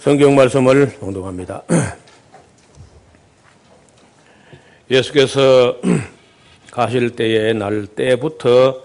[0.00, 1.62] 성경 말씀을 공동합니다.
[4.90, 5.76] 예수께서
[6.72, 8.80] 가실 때에 날 때부터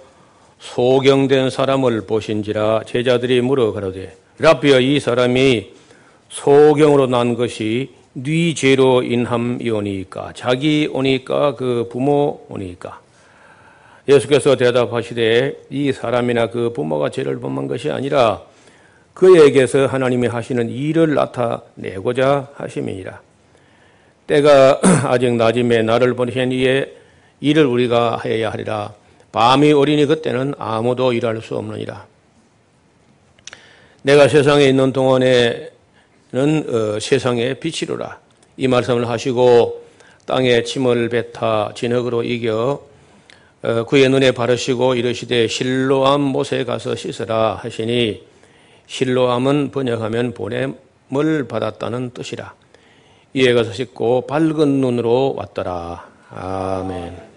[0.60, 5.72] 소경된 사람을 보신지라 제자들이 물어 가로되 라비어 이 사람이
[6.28, 13.00] 소경으로 난 것이 네 죄로 인함이오니까 자기 오니까 그 부모 오니까
[14.10, 18.42] 예수께서 대답하시되 이 사람이나 그 부모가 죄를 범한 것이 아니라
[19.16, 23.22] 그에게서 하나님이 하시는 일을 나타내고자 하심이니라.
[24.28, 26.94] 때가 아직 낮음에 나를 보내신 이에
[27.40, 28.94] 일을 우리가 해야 하리라.
[29.32, 32.06] 밤이 오리니 그때는 아무도 일할 수 없느니라.
[34.02, 35.70] 내가 세상에 있는 동안에는
[36.34, 38.20] 어, 세상의 빛이로라.
[38.58, 39.82] 이 말씀을 하시고
[40.26, 42.82] 땅에 침을 뱉어 진흙으로 이겨
[43.64, 48.35] 어, 그의 눈에 바르시고 이르시되 실로암 못에 가서 씻으라 하시니
[48.88, 52.54] 실로암은 번역하면 보냄을 받았다는 뜻이라.
[53.34, 56.08] 이에 가서 씻고 밝은 눈으로 왔더라.
[56.30, 57.36] 아멘.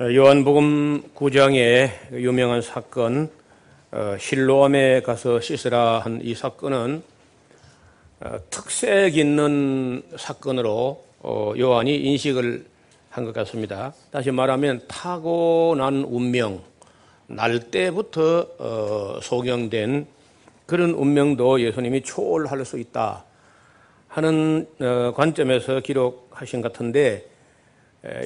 [0.00, 3.30] 요한복음 9장의 유명한 사건
[3.92, 7.02] 어, 실로암에 가서 씻으라 한 이 사건은
[8.20, 12.64] 어, 특색 있는 사건으로 어, 요한이 인식을
[13.10, 13.92] 한 것 같습니다.
[14.12, 16.62] 다시 말하면 타고난 운명,
[17.30, 20.06] 날 때부터 소경된
[20.66, 23.24] 그런 운명도 예수님이 초월할 수 있다
[24.08, 24.66] 하는
[25.14, 27.26] 관점에서 기록하신 같은데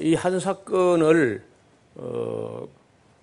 [0.01, 1.43] 이 한 사건을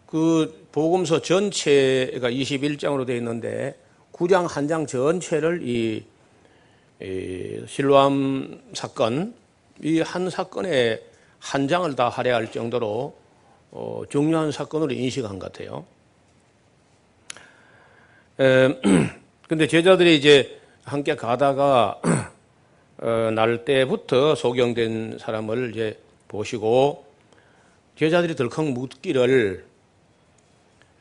[0.06, 3.76] 그 복음서 전체가 21장으로 되어 있는데
[4.14, 6.06] 9장 한 장 전체를 이,
[7.02, 9.34] 이 실로암 사건
[9.84, 11.02] 이 한 사건에
[11.40, 13.16] 한 장을 다 할애할 정도로
[13.72, 15.86] 어, 중요한 사건으로 인식한 것 같아요.
[18.40, 18.80] 에,
[19.48, 22.00] 근데 제자들이 이제 함께 가다가
[23.00, 27.06] 어, 날 때부터 소경된 사람을 이제 보시고
[27.98, 29.66] 제자들이 덜컥 묻기를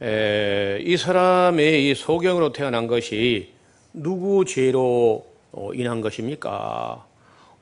[0.03, 3.53] 에, 이 사람의 이 소경으로 태어난 것이
[3.93, 7.05] 누구 죄로 어, 인한 것입니까?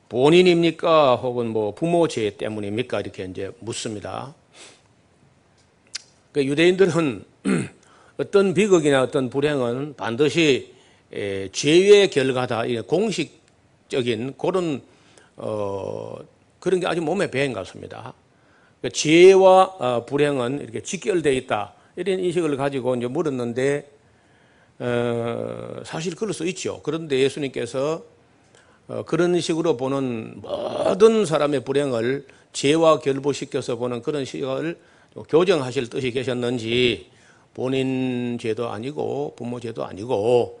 [0.07, 1.15] 본인입니까?
[1.15, 3.01] 혹은 뭐 부모 죄 때문입니까?
[3.01, 4.33] 이렇게 이제 묻습니다.
[6.31, 7.23] 그 유대인들은
[8.17, 10.73] 어떤 비극이나 어떤 불행은 반드시
[11.11, 12.63] 에, 죄의 결과다.
[12.85, 14.81] 공식적인 그런
[15.37, 16.17] 어,
[16.59, 18.13] 그런 게 아주 몸에 배인 같습니다.
[18.81, 21.73] 그 죄와 어, 불행은 이렇게 직결되어 있다.
[21.95, 23.89] 이런 인식을 가지고 이제 물었는데
[24.79, 26.81] 어, 사실 그럴 수 있죠.
[26.83, 28.03] 그런데 예수님께서
[28.87, 34.77] 어, 그런 식으로 보는 모든 사람의 불행을 죄와 결부시켜서 보는 그런 시각을
[35.27, 37.09] 교정하실 뜻이 계셨는지
[37.53, 40.59] 본인 죄도 아니고 부모 죄도 아니고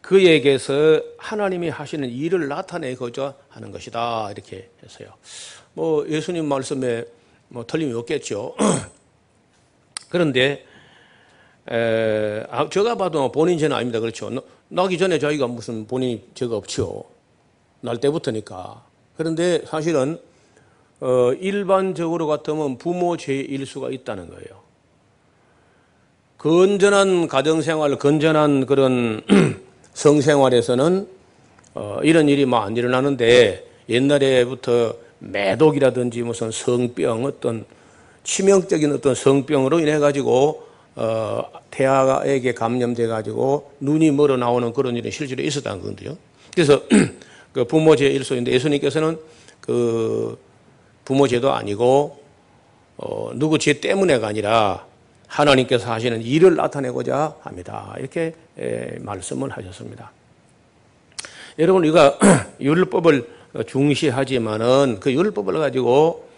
[0.00, 5.14] 그에게서 하나님이 하시는 일을 나타내고자 하는 것이다 이렇게 했어요.
[5.74, 7.04] 뭐 예수님 말씀에
[7.48, 8.56] 뭐 틀림이 없겠죠.
[10.08, 10.64] 그런데
[11.70, 14.00] 에, 아, 제가 봐도 본인 죄는 아닙니다.
[14.00, 14.30] 그렇죠.
[14.68, 17.04] 나기 전에 자기가 무슨 본인이 죄가 없죠.
[17.80, 18.84] 날 때부터니까.
[19.16, 20.18] 그런데 사실은
[21.00, 24.60] 어, 일반적으로 같으면 부모 죄일 수가 있다는 거예요.
[26.38, 29.22] 건전한 가정생활, 건전한 그런
[29.94, 31.08] 성생활에서는
[31.74, 37.64] 어, 이런 일이 뭐안 일어나는데 옛날에부터 매독이라든지 무슨 성병 어떤
[38.24, 45.42] 치명적인 어떤 성병으로 인해 가지고 어, 태아에게 감염돼 가지고 눈이 멀어 나오는 그런 일이 실제로
[45.42, 46.16] 있었다는 건데요.
[46.54, 46.82] 그래서
[47.52, 49.18] 그 부모 죄 일소인데 예수님께서는
[49.60, 50.38] 그
[51.10, 52.22] 부모 죄도 아니고
[52.96, 54.86] 어, 누구 죄 때문에가 아니라
[55.26, 57.96] 하나님께서 하시는 일을 나타내고자 합니다.
[57.98, 60.12] 이렇게 에, 말씀을 하셨습니다.
[61.58, 62.16] 여러분 우리가
[62.60, 63.28] 율법을
[63.66, 66.28] 중시하지만은 그 율법을 가지고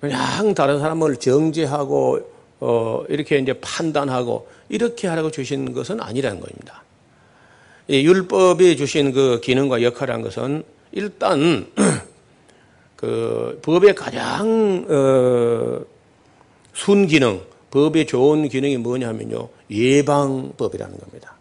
[0.00, 2.30] 그냥 다른 사람을 정죄하고
[2.60, 6.82] 어, 이렇게 이제 판단하고 이렇게 하라고 주신 것은 아니라는 겁니다.
[7.88, 10.62] 이 율법이 주신 그 기능과 역할이란 것은
[10.92, 11.68] 일단
[13.04, 15.84] 그 법의 가장 어,
[16.72, 21.34] 순기능, 법의 좋은 기능이 뭐냐면요 예방법이라는 겁니다.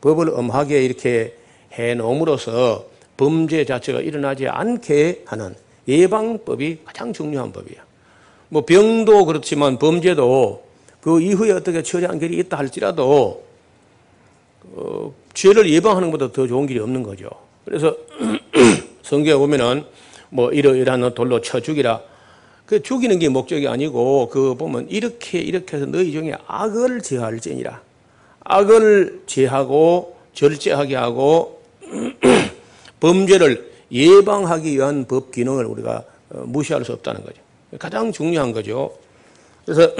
[0.00, 1.34] 법을 엄하게 이렇게
[1.78, 2.86] 해 놓음으로써
[3.18, 5.54] 범죄 자체가 일어나지 않게 하는
[5.86, 7.82] 예방법이 가장 중요한 법이에요.
[8.48, 10.64] 뭐 병도 그렇지만 범죄도
[11.02, 13.44] 그 이후에 어떻게 처리한 길이 있다 할지라도
[14.72, 17.28] 어, 죄를 예방하는 것보다 더 좋은 길이 없는 거죠.
[17.66, 17.94] 그래서
[19.02, 19.84] 성경에 보면은
[20.30, 22.00] 뭐 이러이러한 돌로 쳐 죽이라.
[22.66, 27.80] 그 죽이는 게 목적이 아니고 그 보면 이렇게 이렇게 해서 너희 중에 악을 제할지니라.
[28.44, 31.62] 악을 제하고 절제하게 하고
[33.00, 37.40] 범죄를 예방하기 위한 법 기능을 우리가 어, 무시할 수 없다는 거죠.
[37.78, 38.96] 가장 중요한 거죠.
[39.64, 39.92] 그래서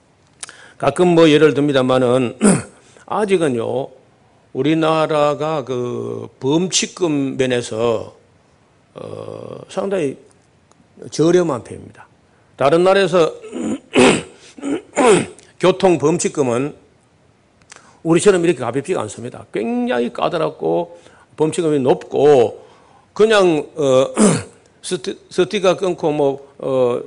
[0.76, 2.36] 가끔 뭐 예를 듭니다만은
[3.06, 3.88] 아직은요
[4.52, 8.14] 우리나라가 그 범칙금 면에서
[8.94, 10.16] 어, 상당히
[11.10, 12.06] 저렴한 편입니다.
[12.56, 13.32] 다른 나라에서
[15.58, 16.74] 교통 범칙금은
[18.02, 19.46] 우리처럼 이렇게 가볍지가 않습니다.
[19.52, 21.00] 굉장히 까다롭고
[21.36, 22.64] 범칙금이 높고
[23.12, 24.06] 그냥 어,
[24.82, 27.00] 스티, 가 끊고 뭐 어,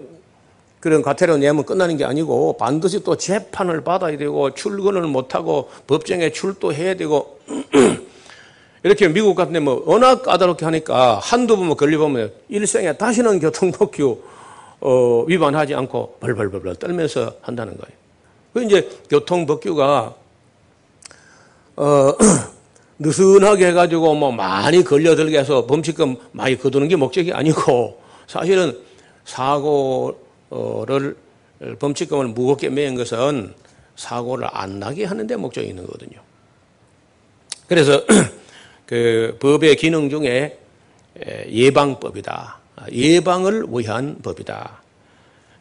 [0.79, 6.95] 그런 과태료 내면 끝나는 게 아니고 반드시 또 재판을 받아야 되고 출근을 못하고 법정에 출두해야
[6.95, 7.39] 되고
[8.87, 14.21] 이렇게 미국 같은 데 뭐 워낙 까다롭게 하니까 한두 번 걸려보면 일생에 다시는 교통법규
[14.79, 17.97] 어, 위반하지 않고 벌벌벌벌 떨면서 한다는 거예요.
[18.53, 20.15] 그 이제 교통법규가
[21.75, 22.13] 어,
[22.99, 28.79] 느슨하게 해가지고 뭐 많이 걸려들게 해서 범칙금 많이 거두는 게 목적이 아니고 사실은
[29.25, 31.15] 사고를
[31.79, 33.53] 범칙금을 무겁게 매인 것은
[33.97, 36.19] 사고를 안 나게 하는 데 목적이 있는 거거든요.
[37.67, 38.01] 그래서
[38.87, 40.57] 그 법의 기능 중에
[41.49, 42.57] 예방법이다.
[42.91, 44.81] 예방을 위한 법이다.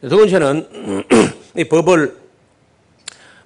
[0.01, 1.03] 두 번째는
[1.57, 2.15] 이 법을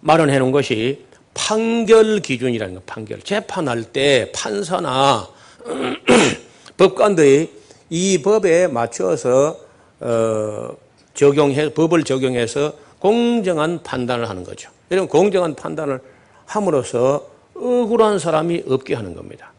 [0.01, 3.21] 마련해 놓은 것이 판결 기준이라는 거, 판결.
[3.21, 5.27] 재판할 때 판사나
[6.77, 7.51] 법관들이
[7.89, 9.57] 이 법에 맞춰서
[9.99, 10.75] 어,
[11.15, 14.69] 적용해 법을 적용해서 공정한 판단을 하는 거죠.
[14.91, 15.99] 이런 공정한 판단을
[16.45, 19.50] 함으로써 억울한 사람이 없게 하는 겁니다.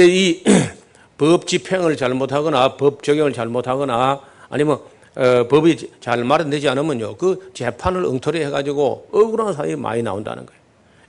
[0.00, 0.42] 근데 이
[1.18, 4.78] 법 집행을 잘못하거나 법 적용을 잘못하거나 아니면
[5.14, 10.58] 어, 법이 잘 마련되지 않으면요 그 재판을 엉터리 해가지고 억울한 사람이 많이 나온다는 거예요.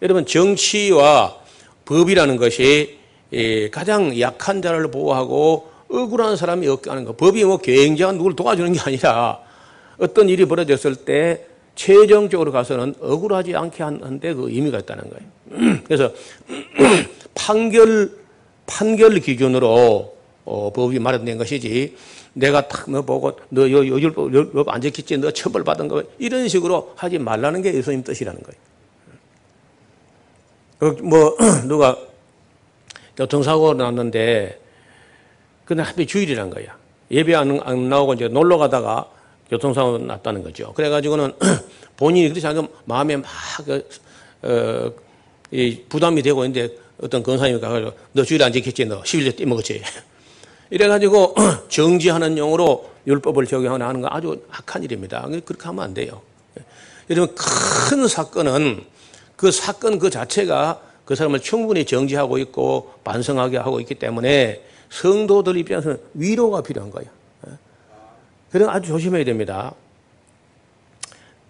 [0.02, 1.38] 여러분 정치와
[1.86, 2.98] 법이라는 것이
[3.32, 7.14] 예, 가장 약한 자를 보호하고 억울한 사람이 없게 하는 거.
[7.14, 9.40] 법이 뭐 굉장한 누굴 도와주는 게 아니라
[10.00, 11.46] 어떤 일이 벌어졌을 때
[11.76, 15.80] 최종적으로 가서는 억울하지 않게 하는데 그 의미가 있다는 거예요.
[15.88, 16.12] 그래서
[17.34, 18.21] 판결
[18.66, 20.16] 판결 기준으로
[20.46, 21.96] 어, 법이 마련된 것이지
[22.34, 26.94] 내가 탁너 보고 너 요, 요, 율법, 안 지켰지 너 처벌 받은 거 이런 식으로
[26.96, 28.62] 하지 말라는 게 예수님 뜻이라는 거예요.
[30.80, 31.38] 그뭐
[31.68, 31.98] 누가
[33.16, 34.60] 교통사고 났는데
[35.66, 36.78] 그날 하필 주일이란 거야.
[37.12, 39.08] 예배 안, 안 나오고 이제 놀러 가다가
[39.50, 40.74] 교통사고 났다는 거죠.
[40.74, 41.34] 그래가지고는
[41.98, 43.28] 본인이 그렇게 자기 마음에 막,
[43.66, 43.88] 그,
[44.44, 44.92] 어,
[45.52, 48.86] 이 부담이 되고 있는데 어떤 권사님이 가가지고 너 주일 안 지켰지?
[48.86, 49.82] 너 11년 띠먹었지?
[50.70, 51.36] 이래가지고
[51.70, 55.28] 정지하는 용으로 율법을 적용하는 건 아주 악한 일입니다.
[55.46, 56.22] 그렇게 하면 안 돼요.
[57.10, 58.86] 여러분 큰 사건은
[59.36, 66.00] 그 사건 그 자체가 그 사람을 충분히 정지하고 있고 반성하게 하고 있기 때문에 성도들 입장에서는
[66.14, 67.10] 위로가 필요한 거예요.
[68.52, 69.74] 그래 아주 조심해야 됩니다.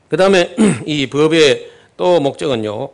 [0.07, 0.55] 그 다음에
[0.85, 2.89] 이 법의 또 목적은요,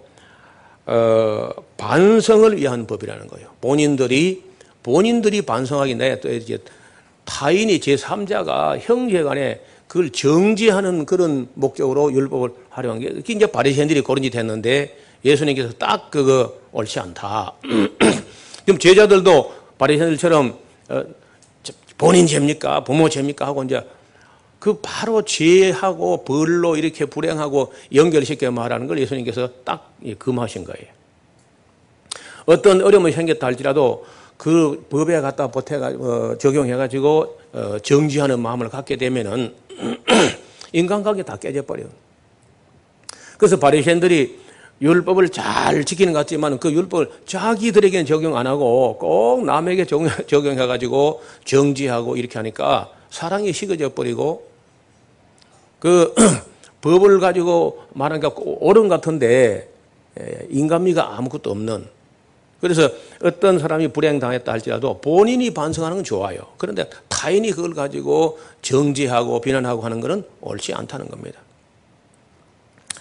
[0.88, 3.50] 어, 반성을 위한 법이라는 거예요.
[3.62, 4.44] 본인들이
[4.84, 6.58] 본인들이 반성하기 내에 또 이제
[7.26, 14.98] 타인이 제3자가 형제간에 그걸 정지하는 그런 목적으로 율법을 활용한 게 이제 바리새인들이 그런 짓 했는데
[15.26, 17.54] 예수님께서 딱 그거 옳지 않다.
[18.66, 20.58] 그럼 제자들도 바리새인들처럼
[20.90, 21.04] 어,
[21.98, 22.86] 본인 죄입니까?
[22.86, 23.46] 부모 죄입니까?
[23.46, 23.82] 하고 이제
[24.68, 30.88] 그 바로 죄하고 벌로 이렇게 불행하고 연결시켜 말하는 걸 예수님께서 딱 금하신 거예요.
[32.46, 34.06] 어떤 어려움이 생겼다 할지라도
[34.36, 39.56] 그 법에 갖다 보태가 어, 적용해가지고 어, 정지하는 마음을 갖게 되면은
[40.74, 41.88] 인간관계 다 깨져버려요.
[43.38, 44.38] 그래서 바리새인들이
[44.82, 52.18] 율법을 잘 지키는 것 같지만 그 율법을 자기들에게는 적용 안 하고 꼭 남에게 적용해가지고 정지하고
[52.18, 54.47] 이렇게 하니까 사랑이 식어져 버리고
[55.80, 56.14] 그
[56.82, 59.70] 법을 가지고 말하는 게 옳은 같은데
[60.50, 61.86] 인간미가 아무것도 없는
[62.62, 62.90] 그래서
[63.24, 66.40] 어떤 사람이 불행당했다 할지라도 본인이 반성하는 건 좋아요.
[66.58, 71.40] 그런데 타인이 그걸 가지고 정지하고 비난하고 하는 것은 옳지 않다는 겁니다.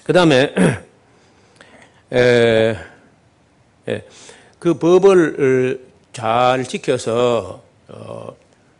[0.04, 0.54] 그 다음에
[4.58, 5.80] 그 법을
[6.12, 8.36] 잘 지켜서 어,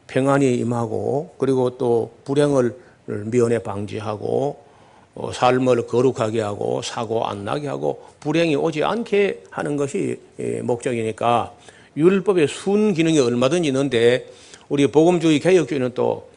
[0.06, 2.76] 평안이 임하고 그리고 또 불행을
[3.06, 4.66] 미연에 방지하고
[5.14, 11.52] 어, 삶을 거룩하게 하고 사고 안 나게 하고 불행이 오지 않게 하는 것이 예, 목적이니까
[11.96, 14.26] 율법의 순 기능이 얼마든지 있는데
[14.68, 16.28] 우리 복음주의 개혁주의는 또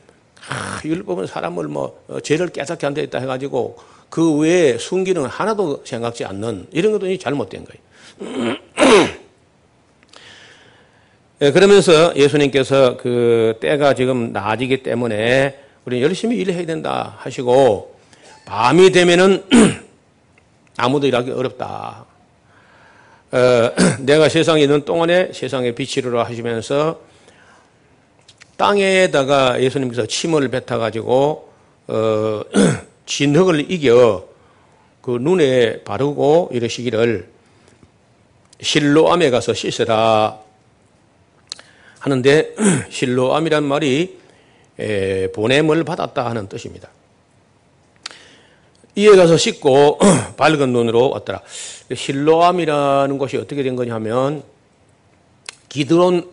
[0.47, 3.77] 아, 율법은 사람을 뭐 어, 죄를 깨닫게 한다 했다 해가지고
[4.09, 8.55] 그 외에 순 기능 하나도 생각지 않는 이런 것도 잘못된 거예요.
[11.41, 17.95] 예, 그러면서 예수님께서 그 때가 지금 나아지기 때문에 우리 열심히 일해야 된다 하시고
[18.45, 19.43] 밤이 되면은
[20.77, 22.05] 아무도 일하기 어렵다.
[23.31, 23.37] 어,
[23.97, 26.99] 내가 세상에 있는 동안에 세상에 빛이르라 하시면서
[28.55, 31.51] 땅에다가 예수님께서 침을 뱉어가지고
[31.87, 32.41] 어,
[33.07, 34.27] 진흙을 이겨
[35.01, 37.27] 그 눈에 바르고 이러시기를
[38.61, 40.37] 실로암에 가서 씻으라
[41.97, 42.55] 하는데
[42.91, 44.19] 실로암이란 말이
[45.33, 46.89] 보냄을 받았다 하는 뜻입니다.
[48.95, 49.99] 이에 가서 씻고
[50.37, 51.41] 밝은 눈으로 왔더라.
[51.93, 54.43] 실로암이라는 곳이 어떻게 된 거냐면
[55.69, 56.31] 기드론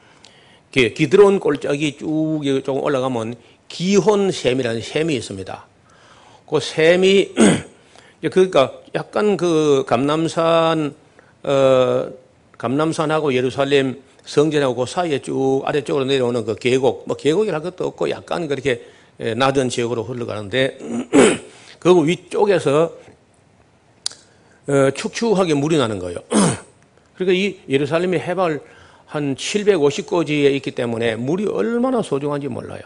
[0.70, 3.34] 기드론 골짜기 쭉 조금 올라가면
[3.68, 5.66] 기혼샘이라는 샘이 있습니다.
[6.48, 7.34] 그 샘이
[8.30, 10.94] 그러니까 약간 그 감남산
[11.42, 12.10] 어
[12.56, 18.46] 감남산하고 예루살렘 성전하고 그 사이에 쭉 아래쪽으로 내려오는 그 계곡, 뭐 계곡이랄 것도 없고 약간
[18.46, 18.82] 그렇게
[19.16, 20.78] 낮은 지역으로 흘러가는데
[21.80, 22.92] 그 위쪽에서
[24.68, 26.18] 어, 축축하게 물이 나는 거예요.
[27.16, 28.60] 그러니까 이 예루살렘이 해발
[29.06, 32.82] 한 750고지에 있기 때문에 물이 얼마나 소중한지 몰라요.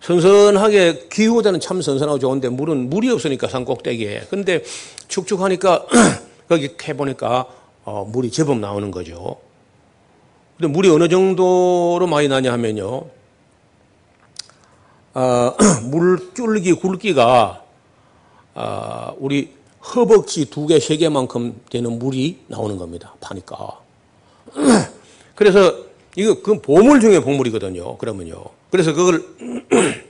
[0.00, 4.28] 선선하게 기후보다는 참 선선하고 좋은데 물은 물이 없으니까 산 꼭대기에.
[4.30, 4.62] 근데
[5.08, 5.86] 축축하니까
[6.48, 7.46] 거기 캐 보니까
[7.84, 9.47] 어, 물이 제법 나오는 거죠.
[10.58, 13.04] 근데 물이 어느 정도로 많이 나냐 하면요.
[15.14, 17.62] 어, 물줄기 굵기가
[18.56, 19.52] 어, 우리
[19.94, 23.14] 허벅지 두 개, 세 개만큼 되는 물이 나오는 겁니다.
[23.20, 23.78] 파니까.
[25.36, 25.76] 그래서
[26.16, 27.96] 이거 그 보물 중에 보물이거든요.
[27.96, 28.46] 그러면요.
[28.72, 29.22] 그래서 그걸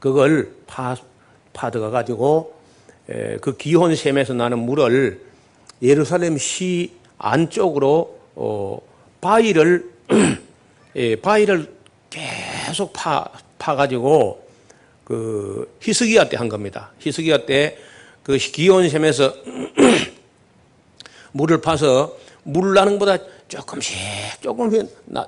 [0.00, 0.96] 그걸 파
[1.52, 2.54] 파드가 가지고
[3.42, 5.20] 그 기혼 샘에서 나는 물을
[5.82, 8.87] 예루살렘 시 안쪽으로 어,
[9.20, 9.90] 바위를
[10.96, 11.72] 예, 바위를
[12.10, 13.26] 계속 파
[13.58, 14.46] 파가지고
[15.04, 16.92] 그 히스기야 때 한 겁니다.
[16.98, 17.78] 히스기야 때
[18.28, 19.32] 그 기온 샘에서
[21.32, 23.96] 물을 파서 물 나는 것보다 조금씩
[24.42, 24.86] 조금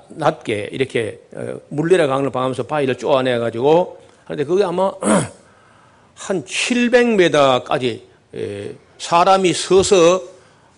[0.09, 4.91] 낮게 이렇게 어, 물레라 강을 방하면서 바위를 쪼아내 가지고 하는데 그게 아마
[6.13, 8.01] 한 700m까지
[8.35, 10.21] 예, 사람이 서서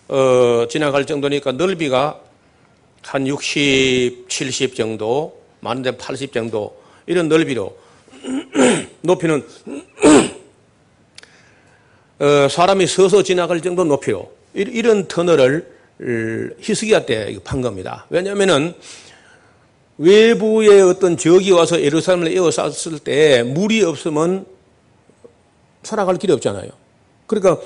[0.08, 2.20] 어, 지나갈 정도니까 넓이가
[3.04, 7.76] 한 60, 70 정도, 많은데 80 정도 이런 넓이로
[9.02, 9.44] 높이는
[12.18, 15.74] 어, 사람이 서서 지나갈 정도 높이로 이런 터널을
[16.60, 18.06] 히스기야 때 판 겁니다.
[18.08, 18.74] 왜냐하면은
[19.98, 24.46] 외부의 어떤 적이 와서 예루살렘을 에워쌌을 때 물이 없으면
[25.82, 26.70] 살아갈 길이 없잖아요.
[27.26, 27.60] 그러니까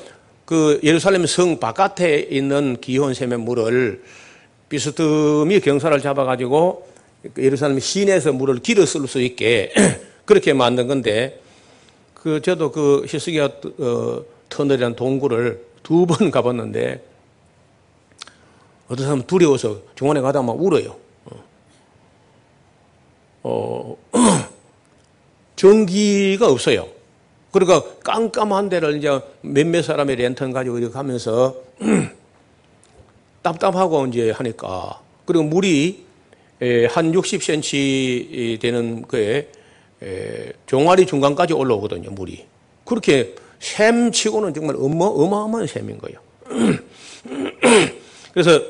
[0.45, 4.03] 그 예루살렘 성 바깥에 있는 기혼샘의 물을
[4.69, 6.87] 비스듬히 경사를 잡아가지고
[7.39, 9.73] 예루살렘 시내에서 물을 길어 쓸 수 있게
[10.25, 11.41] 그렇게 만든 건데
[12.15, 13.49] 그 저도 그 히스기야
[13.79, 17.03] 어, 터널이라는 동굴을 두 번 가봤는데
[18.89, 20.97] 어떤 사람은 두려워서 중간에 가다 막 울어요.
[23.43, 23.97] 어,
[25.57, 26.89] 전기가 없어요.
[27.53, 31.57] 그러니까 깜깜한 데를 이제 몇몇 사람의 랜턴 가지고 이렇게 가면서
[33.49, 36.05] 답답하고 이제 하니까 그리고 물이
[36.91, 39.49] 한 60cm 되는 거에
[40.67, 42.45] 종아리 중간까지 올라오거든요, 물이.
[42.85, 46.19] 그렇게 샘치고는 정말 어마, 어마어마한 샘인 거예요.
[48.33, 48.61] 그래서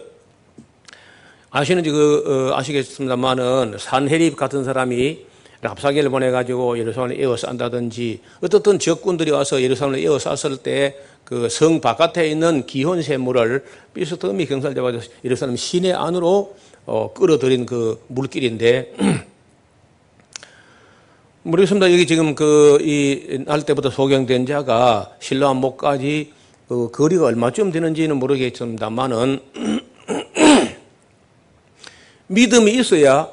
[1.51, 5.27] 아시는지 그, 어, 아시겠습니다만은 산헤립 같은 사람이
[5.61, 10.97] 랍사계를 보내가지고 예루살렘을 에워싼다든지 어떻든 적군들이 와서 예루살렘을 에워쌌을 때
[11.29, 14.93] 그 성 바깥에 있는 기혼 샘물을 비스듬히 경찰대가
[15.23, 16.57] 예루살렘 시내 안으로
[16.87, 18.95] 어, 끌어들인 그 물길인데
[21.45, 21.93] 모르겠습니다.
[21.93, 26.33] 여기 지금 그, 이, 날 때부터 소경된 자가 신라한 목까지
[26.67, 29.41] 그 거리가 얼마쯤 되는지는 모르겠습니다만은
[32.29, 33.29] 믿음이 있어야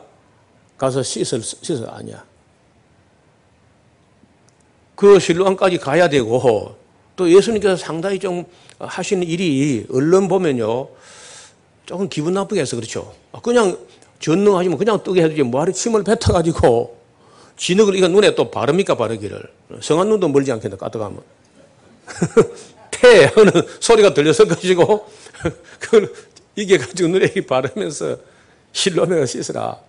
[0.78, 2.25] 가서 씻을, 씻을 아니야.
[4.96, 6.84] 그 실로암까지 가야 되고
[7.15, 8.45] 또 예수님께서 상당히 좀
[8.79, 10.89] 하시는 일이 얼른 보면요.
[11.86, 13.13] 조금 기분 나쁘게 해서 그렇죠.
[13.43, 13.77] 그냥
[14.19, 16.98] 전능하시면 그냥 뜨게 해주지 뭐하러 침을 뱉어가지고
[17.57, 19.41] 진흙을 이거 눈에 또 바릅니까 바르기를.
[19.81, 21.22] 성한 눈도 멀지 않겠다 까딱하면.
[22.91, 25.07] 태 하는 소리가 들려서 가지고
[25.79, 26.13] 그걸
[26.55, 28.17] 이게 가지고 눈에 바르면서
[28.72, 29.79] 실로암에 씻으라.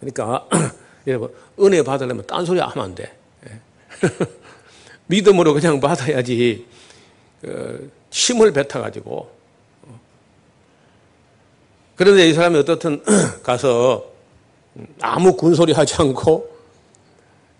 [0.00, 0.46] 그러니까
[1.06, 3.12] 여러분 은혜 받으려면 딴소리 하면 안 돼.
[5.10, 5.14] 예.
[5.14, 6.66] 믿음으로 그냥 받아야지
[7.46, 7.78] 어,
[8.10, 9.36] 힘을 뱉어가지고
[11.96, 13.02] 그런데 이 사람이 어떻든
[13.42, 14.04] 가서
[15.00, 16.56] 아무 군소리 하지 않고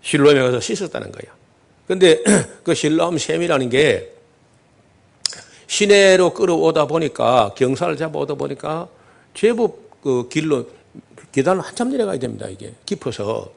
[0.01, 1.35] 실로암에 가서 씻었다는 거야.
[1.87, 2.21] 근데
[2.63, 4.13] 그 실로암 샘이라는 게
[5.65, 8.87] 시내로 끌어오다 보니까 경사를 잡아오다 보니까
[9.33, 10.69] 제법 그 길로
[11.31, 12.47] 계단을 한참 내려가야 됩니다.
[12.47, 13.51] 이게 깊어서.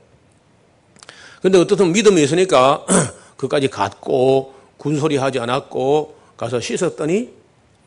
[1.43, 2.85] 근데 어떻든 믿음이 있으니까
[3.41, 7.31] 그까지 갔고 군소리 하지 않았고 가서 씻었더니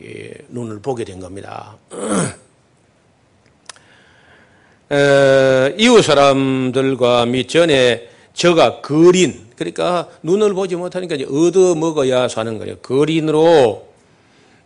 [0.02, 1.76] 예, 눈을 보게 된 겁니다.
[4.92, 12.78] 에, 이웃 사람들과 밑전에 저가 거린 그러니까 눈을 보지 못하니까 얻어 먹어야 사는 거예요.
[12.78, 13.88] 거린으로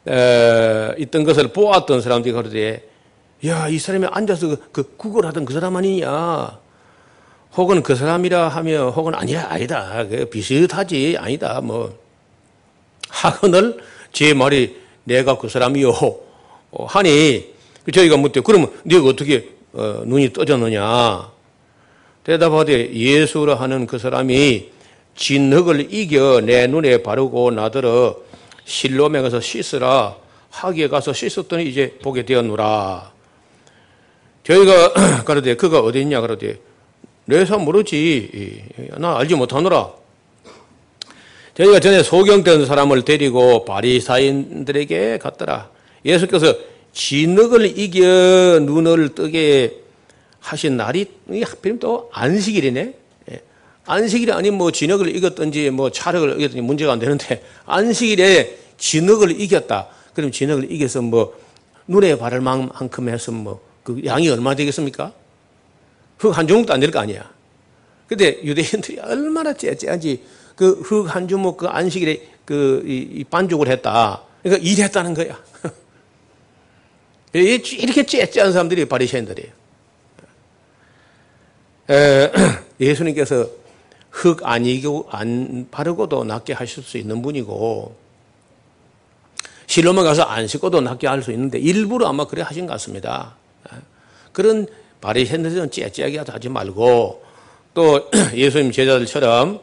[0.08, 2.88] 에, 있던 것을 보았던 사람들이 그러되
[3.46, 6.60] 야, 이 사람이 앉아서 그, 그 구걸하던 그 사람 아니냐.
[7.58, 10.06] 혹은 그 사람이라 하며 혹은 아니야, 아니다.
[10.08, 11.18] 그 비슷하지.
[11.20, 11.60] 아니다.
[11.60, 11.98] 뭐.
[13.10, 13.80] 하거늘
[14.14, 15.90] 제 말이 내가 그 사람이요.
[15.90, 17.52] 어, 하니
[17.92, 18.42] 저희가 묻대.
[18.42, 21.32] 그러면 네가 어떻게 어, 눈이 떠졌느냐.
[22.24, 24.70] 대답하되 예수라 하는 그 사람이
[25.16, 28.18] 진흙을 이겨 내 눈에 바르고 나더러
[28.66, 30.16] 실로에 가서 씻으라
[30.52, 33.12] 하기에 가서 씻었더니 이제 보게 되었노라.
[34.44, 36.67] 저희가 그러되 그가 어디 있냐 그러되
[37.28, 38.64] 내사 모르지
[38.98, 39.92] 나 알지 못하노라.
[41.56, 45.70] 저희가 전에 소경된 사람을 데리고 바리사인들에게 갔더라.
[46.06, 46.56] 예수께서
[46.94, 48.06] 진흙을 이겨
[48.62, 49.82] 눈을 뜨게
[50.40, 51.08] 하신 날이
[51.44, 52.94] 하필이면 또 안식일이네.
[53.32, 53.42] 예.
[53.86, 59.88] 안식일이 아닌 뭐 진흙을 이겼든지 뭐 차력을 이겼든지 문제가 안 되는데 안식일에 진흙을 이겼다.
[60.14, 61.38] 그럼 진흙을 이겨서 뭐
[61.88, 65.14] 눈에 바를 만큼 해서 뭐 그 양이 얼마 되겠습니까?
[66.18, 67.30] 흙 한 주먹도 안 될 거 아니야.
[68.08, 70.24] 근데 유대인들이 얼마나 째째한지
[70.56, 74.22] 그 흙 한 주먹 그 안식일에 그 이, 반죽을 했다.
[74.42, 75.38] 그러니까 일했다는 거야.
[77.34, 79.52] 이렇게 째째한 사람들이 바리새인들이에요.
[82.80, 83.48] 예수님께서
[84.10, 87.96] 흙 아니고 안 바르고도 낫게 하실 수 있는 분이고
[89.68, 93.36] 실로만 가서 안 씻고도 낫게 할 수 있는데 일부러 아마 그래 하신 것 같습니다.
[94.32, 94.66] 그런
[95.02, 97.24] 바리새인들은 째째하게 하지 말고
[97.74, 99.60] 또 예수님 제자들처럼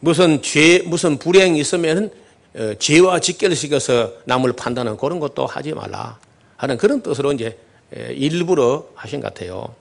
[0.00, 2.10] 무슨 죄 무슨 불행이 있으면
[2.54, 6.18] 어, 죄와 직결 시켜서 남을 판단하는 그런 것도 하지 말라
[6.56, 7.56] 하는 그런 뜻으로 이제
[7.92, 9.74] 일부러 하신 것 같아요.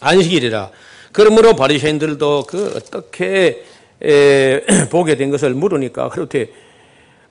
[0.00, 0.70] 안식일이라.
[1.12, 3.64] 그러므로 바리새인들도 그 어떻게
[4.90, 6.52] 보게 된 것을 물으니까 그렇게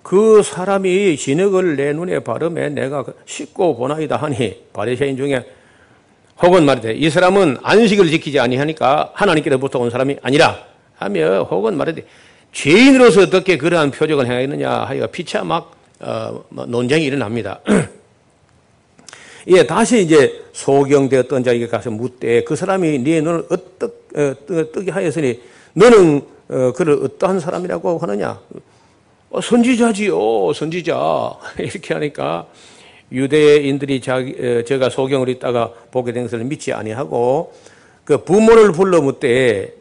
[0.02, 5.46] 그 사람이 진흙을 내 눈에 바르매 내가 씻고 보나이다 하니 바리새인 중에
[6.42, 10.58] 혹은 말이되 이 사람은 안식을 지키지 아니하니까 하나님께로부터 온 사람이 아니라
[10.96, 12.06] 하며 혹은 말이되
[12.52, 17.62] 죄인으로서 어떻게 그러한 표적을 행하였느냐 하여 피차 막 어, 뭐 논쟁이 일어납니다.
[19.48, 25.42] 예, 다시 이제 소경되었던 자에게 가서 묻되 그 사람이 네 눈을 어떻 어, 뜨게 하였으니
[25.74, 28.40] 너는 어, 그를 어떠한 사람이라고 하느냐
[29.34, 31.34] 어, 선지자지요, 선지자.
[31.58, 32.46] 이렇게 하니까
[33.14, 37.54] 유대인들이 자기, 어, 제가 소경을 있다가 보게 된 것을 믿지 아니하고
[38.04, 39.74] 그 부모를 불러 묻되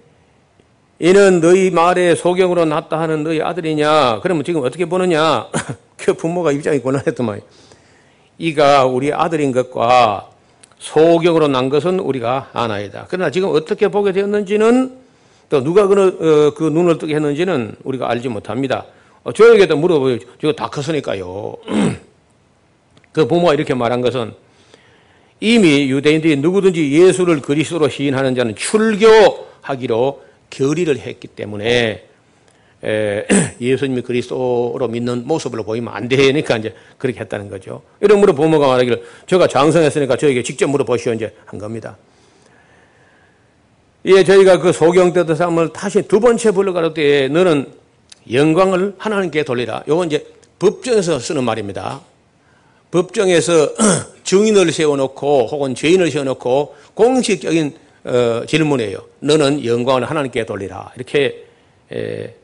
[0.99, 4.21] 이는 너희 말에 소경으로 났다 하는 너희 아들이냐?
[4.23, 5.49] 그러면 지금 어떻게 보느냐?
[5.97, 7.41] 그 부모가 입장이 곤란했더만.
[8.39, 10.31] 이가 우리 아들인 것과
[10.79, 13.07] 소경으로 난 것은 우리가 아나이다.
[13.09, 14.97] 그러나 지금 어떻게 보게 되었는지는
[15.49, 18.87] 또 누가 그, 어, 그 눈을 뜨게 했는지는 우리가 알지 못합니다.
[19.25, 20.19] 어, 저에게도 물어보요.
[20.41, 21.57] 저거 다 컸으니까요.
[23.13, 24.35] 그 부모가 이렇게 말한 것은
[25.41, 32.05] 이미 유대인들이 누구든지 예수를 그리스도로 시인하는 자는 출교하기로 결의를 했기 때문에
[32.85, 33.27] 에,
[33.61, 37.83] 예수님이 그리스도로 믿는 모습을 보이면 안 되니까 이제 그렇게 했다는 거죠.
[38.01, 41.97] 이러므로 부모가 말하기를 제가 장성했으니까 저에게 직접 물어보시오 이제 한 겁니다.
[44.05, 47.73] 예, 저희가 그 소경 때도 사람을 다시 두 번째 불러가를 때 너는
[48.33, 49.85] 영광을 하나님께 돌리라.
[49.87, 50.27] 요건 이제
[50.59, 52.01] 법정에서 쓰는 말입니다.
[52.93, 53.71] 법정에서
[54.23, 57.75] 증인을 세워놓고 혹은 죄인을 세워놓고 공식적인
[58.05, 58.99] 어, 질문이에요.
[59.21, 60.93] 너는 영광을 하나님께 돌리라.
[60.97, 61.45] 이렇게
[61.91, 62.35] 에,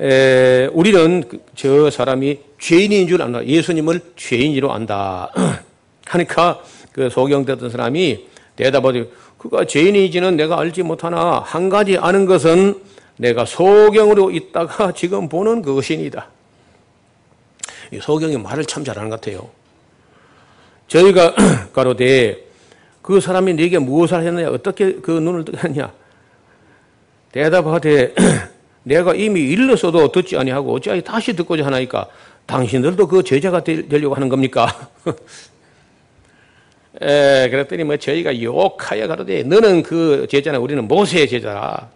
[0.00, 3.44] 에, 우리는 그, 저 사람이 죄인인 줄 안다.
[3.44, 5.32] 예수님을 죄인으로 안다.
[6.06, 8.26] 하니까 그 소경되던 사람이
[8.56, 12.74] 대답하되 그가 죄인이지는 내가 알지 못하나 한 가지 아는 것은
[13.16, 16.28] 내가 소경으로 있다가 지금 보는 그것이니다.
[17.98, 19.48] 소경이 말을 참 잘하는 것 같아요.
[20.88, 21.34] 저희가
[21.72, 22.46] 가로되
[23.02, 25.92] 그 사람이 네게 무엇을 했느냐 어떻게 그 눈을 뜨게 했냐
[27.32, 28.14] 대답하되
[28.82, 32.08] 내가 이미 일렀어도 듣지 아니하고 어찌하여 다시 듣고자 하나이까
[32.46, 34.90] 당신들도 그 제자가 되려고 하는 겁니까?
[37.00, 41.88] 에, 그랬더니 뭐 저희가 욕하여 가로되 너는 그 제자나 우리는 모세의 제자라.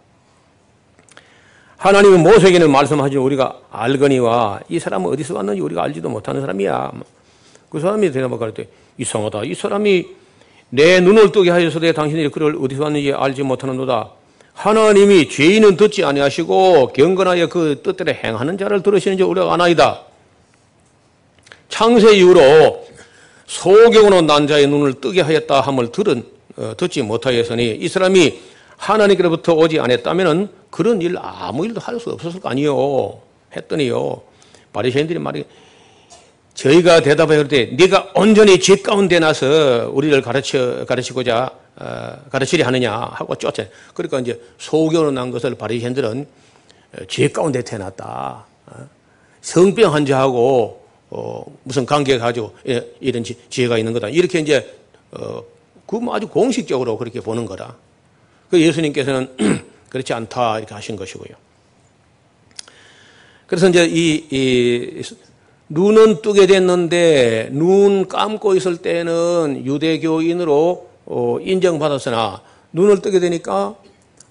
[1.77, 6.91] 하나님은 모세에게는 말씀하지 우리가 알거니와 이 사람은 어디서 왔는지 우리가 알지도 못하는 사람이야.
[7.69, 9.43] 그 사람이 대답하고 그랬더니 이상하다.
[9.43, 10.05] 이 사람이
[10.69, 14.09] 내 눈을 뜨게 하여서되 당신이 그를 어디서 왔는지 알지 못하는도다.
[14.53, 20.01] 하나님이 죄인은 듣지 아니하시고 경건하여 그 뜻대로 행하는 자를 들으시는 지 우리가 아나이다.
[21.67, 22.85] 창세 이후로
[23.47, 26.23] 소경으로 난 자의 눈을 뜨게 하였다 함을 들은
[26.57, 28.39] 어, 듣지 못하였으니 이 사람이
[28.77, 33.21] 하나님께로부터 오지 않았다면은 그런 일 아무 일도 할 수 없었을 거 아니요
[33.55, 34.21] 했더니요
[34.73, 35.45] 바리새인들이 말이
[36.53, 43.35] 저희가 대답해 그때 네가 온전히 죄 가운데 나서 우리를 가르쳐 가르치고자 어, 가르치려 하느냐 하고
[43.35, 43.65] 쫓아.
[43.93, 46.25] 그러니까 이제 소경으로 난 것을 바리새인들은
[47.09, 48.45] 죄 가운데 태어났다.
[48.67, 48.89] 어?
[49.41, 54.07] 성병 환자하고 어, 무슨 관계 가지고 예, 이런 지, 혜가 있는 거다.
[54.09, 54.73] 이렇게 이제
[55.11, 55.43] 어,
[55.85, 57.75] 그 뭐 아주 공식적으로 그렇게 보는 거다.
[58.49, 59.35] 그 예수님께서는
[59.95, 61.37] 그렇지 않다 이렇게 하신 것이고요.
[63.47, 65.01] 그래서 이제 이, 이
[65.69, 72.41] 눈은 뜨게 됐는데 눈 감고 있을 때는 유대교인으로 어, 인정받았으나
[72.73, 73.75] 눈을 뜨게 되니까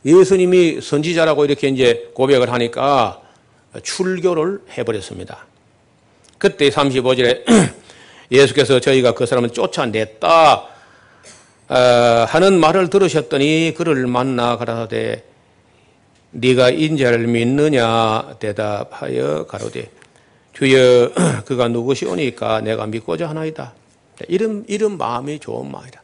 [0.04, 3.22] 예수님이 선지자라고 이렇게 이제 고백을 하니까
[3.82, 5.46] 출교를 해버렸습니다.
[6.36, 7.44] 그때 35절에
[8.30, 10.68] 예수께서 저희가 그 사람을 쫓아냈다
[11.68, 11.74] 어,
[12.28, 15.24] 하는 말을 들으셨더니 그를 만나 가라사대
[16.34, 19.88] 네가 인자를 믿느냐 대답하여 가로되
[20.52, 21.12] 주여
[21.46, 23.72] 그가 누구시오니까 내가 믿고자 하나이다.
[24.28, 26.02] 이런 이런 마음이 좋은 마음이다.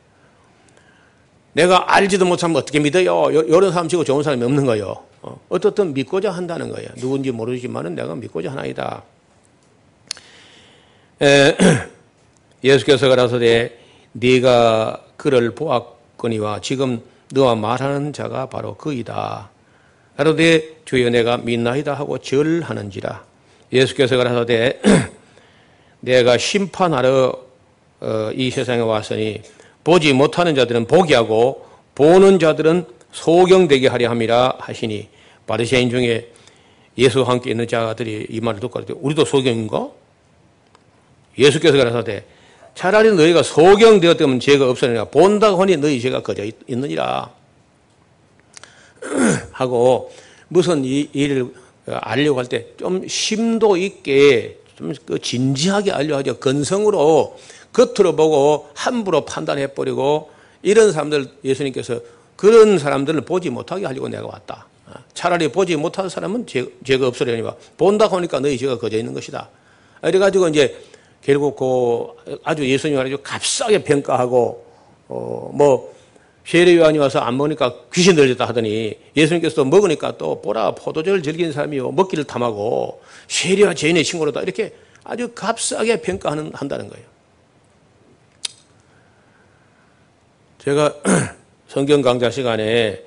[1.53, 3.31] 내가 알지도 못하면 어떻게 믿어요?
[3.31, 5.03] 이런 사람 치고 좋은 사람이 없는 거예요.
[5.23, 6.89] 어, 어떻든 믿고자 한다는 거예요.
[6.97, 9.03] 누군지 모르지만은 내가 믿고자 하나이다.
[11.23, 11.57] 에,
[12.63, 13.79] 예수께서 가라사대
[14.13, 19.51] 네가 그를 보았거니와 지금 너와 말하는 자가 바로 그이다.
[20.21, 23.25] 가로되 주여 내가 믿나이다 하고 절하는지라.
[23.73, 24.79] 예수께서 가라사대
[26.01, 27.33] 내가 심판하러
[28.01, 29.41] 어, 이 세상에 왔으니
[29.83, 35.09] 보지 못하는 자들은 보게 하고 보는 자들은 소경되게 하려 함이라 하시니
[35.47, 36.29] 바리새인 중에
[36.99, 39.89] 예수와 함께 있는 자들이 이 말을 듣고 우리도 소경인가?
[41.39, 42.25] 예수께서 가라사대
[42.75, 47.40] 차라리 너희가 소경되었다면 죄가 없으니라 본다고 하니 너희 죄가 거저 있느니라
[49.53, 50.11] 하고
[50.49, 51.53] 무슨 이 일을
[51.87, 56.39] 알려고 할 때 좀 심도 있게 좀그 진지하게 알려하죠.
[56.39, 57.37] 건성으로
[57.73, 60.31] 겉으로 보고 함부로 판단해 버리고
[60.63, 62.01] 이런 사람들 예수님께서
[62.37, 64.67] 그런 사람들을 보지 못하게 하려고 내가 왔다.
[65.15, 66.65] 차라리 보지 못한 사람은 죄,
[66.99, 69.49] 가 없으려니와 본다고 하니까 너희 죄가 거저 있는 것이다.
[70.03, 70.77] 이래가지고 이제
[71.23, 74.65] 결국 그 아주 예수님을 아주 값싸게 평가하고
[75.09, 75.95] 어뭐
[76.45, 81.93] 세례 요한이 와서 안 먹으니까 귀신 들렸다 하더니 예수님께서 먹으니까 또 보라 포도주를 즐기는 사람이요.
[81.93, 84.43] 먹기를 탐하고 세례와 죄인의 친구로다.
[84.43, 84.75] 이렇게
[85.05, 87.07] 아주 값싸게 평가하는 한다는 거예요.
[90.59, 90.95] 제가
[91.69, 93.03] 성경 강좌 시간에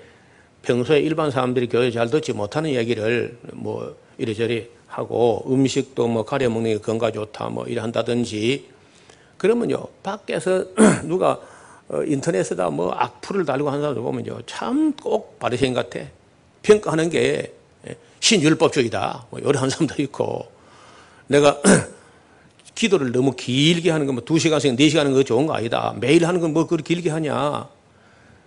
[0.64, 6.74] 평소에 일반 사람들이 교회 잘 듣지 못하는 얘기를 뭐 이래저래 하고 음식도 뭐 가려 먹는
[6.74, 8.70] 게 건강 좋다 뭐 이래 한다든지
[9.38, 9.88] 그러면요.
[10.02, 10.66] 밖에서
[11.04, 11.40] 누가 어,
[12.08, 16.00] 인터넷에다 뭐 악플을 달고 하는 사람들 보면요 참 꼭 바리새인 같아
[16.64, 17.54] 평가하는 게
[17.88, 20.48] 예, 신율법주의다 뭐 이런 사람도 있고
[21.28, 21.62] 내가
[22.76, 25.94] 기도를 너무 길게 하는 거, 뭐, 두 시간씩, 네 시간 하는 거 좋은 거 아니다.
[26.00, 27.68] 매일 하는 건 뭐 그렇게 길게 하냐.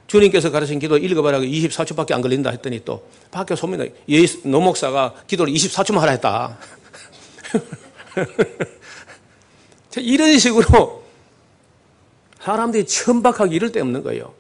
[0.08, 1.38] 주님께서 가르친 기도 읽어봐라.
[1.40, 3.84] 24초밖에 안 걸린다 했더니 또 밖에 소문나.
[4.44, 6.58] 노 목사가 기도를 24초만 하라 했다.
[9.98, 11.04] 이런 식으로
[12.46, 14.32] 사람들이 천박하게 이럴 데 없는 거예요.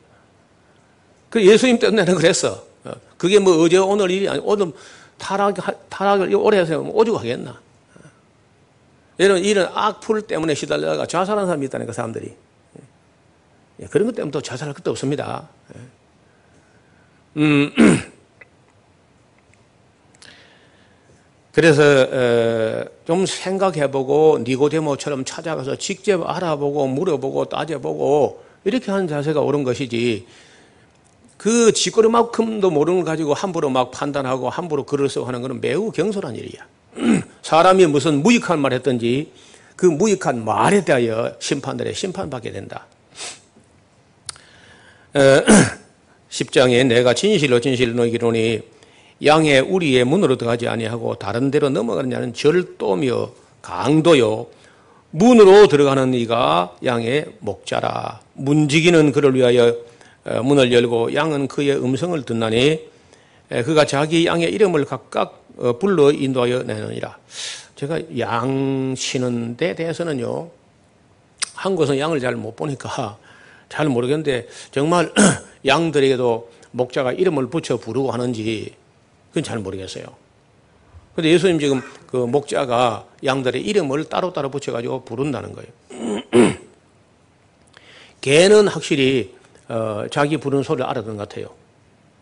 [1.28, 2.64] 그 예수님 때문에 는 그랬어.
[2.84, 4.72] 어, 그게 뭐 어제 오늘 일이 아니 오늘
[5.18, 5.56] 타락,
[5.88, 7.60] 타락을 오래 해서 오죽 하겠나.
[9.18, 12.36] 이런, 이런 악플 때문에 시달려가 자살한 사람이 있다니까, 사람들이.
[13.80, 15.48] 예, 그런 것 때문에 또 자살할 것도 없습니다.
[15.74, 15.80] 예.
[17.40, 17.72] 음,
[21.56, 30.26] 그래서 어, 좀 생각해보고 니고데모처럼 찾아가서 직접 알아보고 물어보고 따져보고 이렇게 하는 자세가 옳은 것이지
[31.38, 36.36] 그 쥐꼬리만큼도 모르는 걸 가지고 함부로 막 판단하고 함부로 글을 쓰고 하는 것은 매우 경솔한
[36.36, 36.66] 일이야.
[37.40, 39.32] 사람이 무슨 무익한 말 했든지
[39.76, 42.84] 그 무익한 말에 대하여 심판들에 심판받게 된다.
[46.28, 48.75] 10장에 내가 진실로 진실로 너희기로니
[49.24, 53.30] 양의 우리의 문으로 들어가지 아니하고 다른 데로 넘어가는 자는 절도며
[53.62, 54.46] 강도요
[55.10, 59.74] 문으로 들어가는 이가 양의 목자라 문지기는 그를 위하여
[60.24, 62.80] 어, 문을 열고 양은 그의 음성을 듣나니
[63.48, 67.16] 그가 자기 양의 이름을 각각 어, 불러 인도하여 내느니라.
[67.76, 70.50] 제가 양 치는 데 대해서는요,
[71.54, 73.16] 한국에서 양을 잘 못 보니까
[73.68, 75.12] 잘 모르겠는데 정말
[75.64, 78.74] 양들에게도 목자가 이름을 붙여 부르고 하는지
[79.36, 80.06] 그건 잘 모르겠어요.
[81.14, 85.70] 근데 예수님 지금 그 목자가 양들의 이름을 따로따로 붙여가지고 부른다는 거예요.
[88.22, 89.34] 개는 확실히
[89.68, 91.48] 어, 자기 부르는 소리를 알아듣는 것 같아요.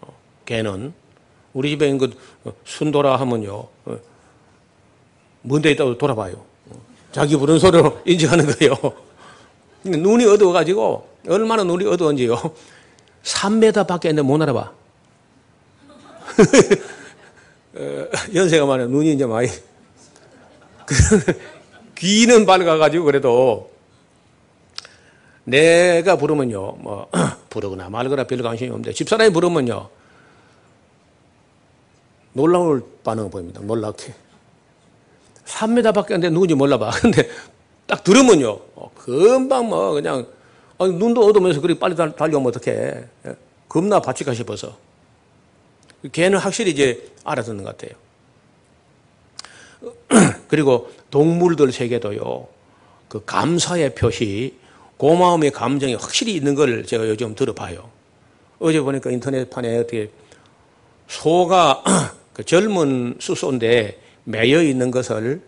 [0.00, 0.12] 어,
[0.44, 0.92] 개는
[1.53, 3.64] 우리 집에 있는 그 순도라 하면요.
[3.85, 3.98] 어,
[5.42, 6.44] 먼데 있다고 돌아봐요.
[6.70, 6.81] 어,
[7.12, 8.74] 자기 부르는 소리로 인정하는 거예요.
[9.85, 12.35] 눈이 어두워가지고 얼마나 눈이 어두운지요.
[13.22, 14.72] 3m 밖에 있는데 못 알아봐.
[17.76, 19.48] 어, 연세가 많아 눈이 이제 많이.
[21.96, 23.70] 귀는 밝아가지고 그래도
[25.44, 27.08] 내가 부르면요 뭐
[27.50, 29.88] 부르거나 말거나 별 관심이 없는데 집사람이 부르면요
[32.32, 33.60] 놀라울 반응을 보입니다.
[33.60, 34.12] 놀랍게.
[35.44, 36.30] 3m 밖에 안 돼.
[36.30, 36.90] 누군지 몰라봐.
[37.00, 37.28] 근데
[37.87, 40.26] 딱 들으면요 어, 금방 뭐 그냥
[40.80, 43.04] 눈도 어두면서 그렇게 빨리 달려오면 어떡해.
[43.26, 43.37] 예,
[43.68, 44.76] 겁나 바치가 싶어서
[46.12, 47.98] 걔는 확실히 이제 알아듣는 것 같아요.
[50.48, 52.46] 그리고 동물들 세계도요,
[53.08, 54.56] 그 감사의 표시,
[54.96, 57.90] 고마움의 감정이 확실히 있는 걸 제가 요즘 들어봐요.
[58.58, 60.10] 어제 보니까 인터넷판에 어떻게
[61.08, 61.82] 소가
[62.32, 65.42] 그 젊은 수소인데 매여 있는 것을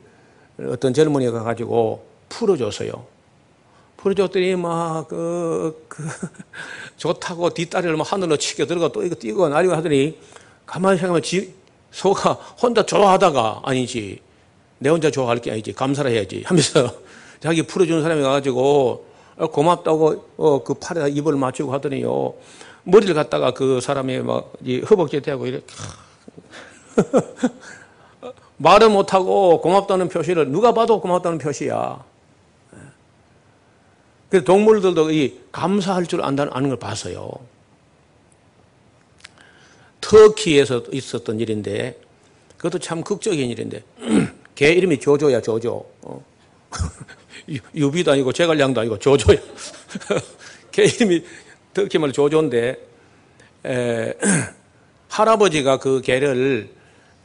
[0.59, 3.07] 어떤 젊은이가 가지고 풀어줬어요.
[3.97, 6.03] 풀어줬더니 막, 그, 그,
[6.97, 10.19] 좋다고 뒷다리를 막 하늘로 치켜 들어가 또 이거 뛰고 나리고 하더니
[10.67, 11.55] 가만히 생각하면 지,
[11.91, 14.21] 소가 혼자 좋아하다가 아니지.
[14.79, 15.73] 내 혼자 좋아할 게 아니지.
[15.73, 16.43] 감사를 해야지.
[16.45, 16.93] 하면서
[17.41, 19.07] 자기 풀어주는 사람이 와가지고
[19.39, 22.35] 어, 고맙다고 어, 그 팔에다 입을 맞추고 하더니요.
[22.85, 24.53] 머리를 갖다가 그 사람이 막
[24.91, 25.67] 허벅지에 대고 이렇게
[28.59, 32.03] 말을 못하고 고맙다는 표시를 누가 봐도 고맙다는 표시야.
[34.29, 37.31] 그래서 동물들도 이 감사할 줄 안다는 아는 걸 봤어요.
[40.07, 41.99] 터키에서 있었던 일인데
[42.57, 43.83] 그것도 참 극적인 일인데
[44.55, 46.25] 개 이름이 조조야 조조 어.
[47.75, 49.37] 유비도 아니고 제갈량도 아니고 조조야
[50.71, 51.25] 개 이름이
[51.75, 52.77] 터키 말 조조인데
[53.67, 54.15] 에,
[55.11, 56.71] 할아버지가 그 개를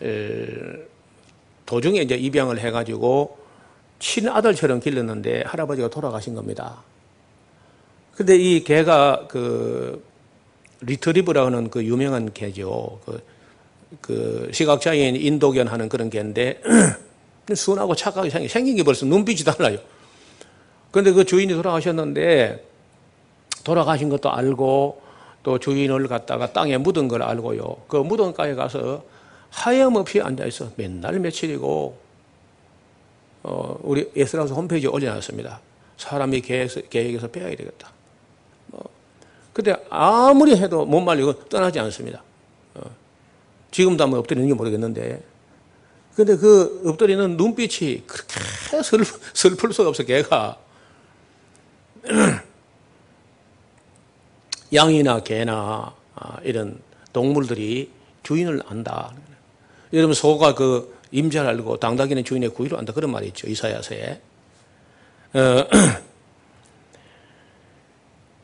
[0.01, 0.47] 에,
[1.67, 3.37] 도중에 이제 입양을 해가지고
[3.99, 6.81] 친아들처럼 길렀는데 할아버지가 돌아가신 겁니다.
[8.15, 10.03] 근데 이 개가 그
[10.81, 12.99] 리트리버라 하는 그 유명한 개죠.
[13.05, 13.23] 그,
[14.01, 16.61] 그 시각장애인 인도견 하는 그런 개인데
[17.53, 19.77] 순하고 착하게 생긴, 생긴 게 벌써 눈빛이 달라요.
[20.91, 22.65] 그런데 그 주인이 돌아가셨는데
[23.63, 25.01] 돌아가신 것도 알고
[25.43, 27.77] 또 주인을 갖다가 땅에 묻은 걸 알고요.
[27.87, 29.03] 그 무덤가에 가서
[29.49, 30.69] 하염없이 앉아 있어.
[30.75, 31.97] 맨날 며칠이고,
[33.43, 35.59] 어, 우리 예스라우스 홈페이지에 올려놨습니다.
[35.97, 37.91] 사람이 계획에서 빼야 되겠다.
[39.53, 42.23] 근데 아무리 해도 못 말리고 떠나지 않습니다.
[42.75, 42.81] 어.
[43.71, 45.21] 지금도 한번 엎드리는 게 모르겠는데.
[46.15, 48.39] 근데 그 엎드리는 눈빛이 그렇게
[48.83, 50.57] 슬, 슬플 수가 없어, 걔가.
[54.73, 56.79] 양이나 개나 아, 이런
[57.11, 57.91] 동물들이
[58.23, 59.13] 주인을 안다.
[59.91, 62.93] 여러분, 소가 그 임자를 알고 당당이는 주인의 구위를 안다.
[62.93, 63.47] 그런 말이 있죠.
[63.47, 64.21] 이사야서에.
[65.33, 65.67] 어,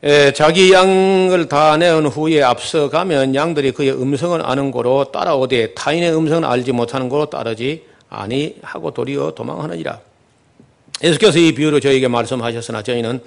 [0.00, 6.44] 에, 자기 양을 다 내온 후에 앞서가면 양들이 그의 음성을 아는 고로 따라오되 타인의 음성을
[6.44, 10.00] 알지 못하는 고로 따르지 아니하고 도리어 도망하느니라.
[11.02, 13.20] 예수께서 이 비유로 저에게 말씀하셨으나 저희는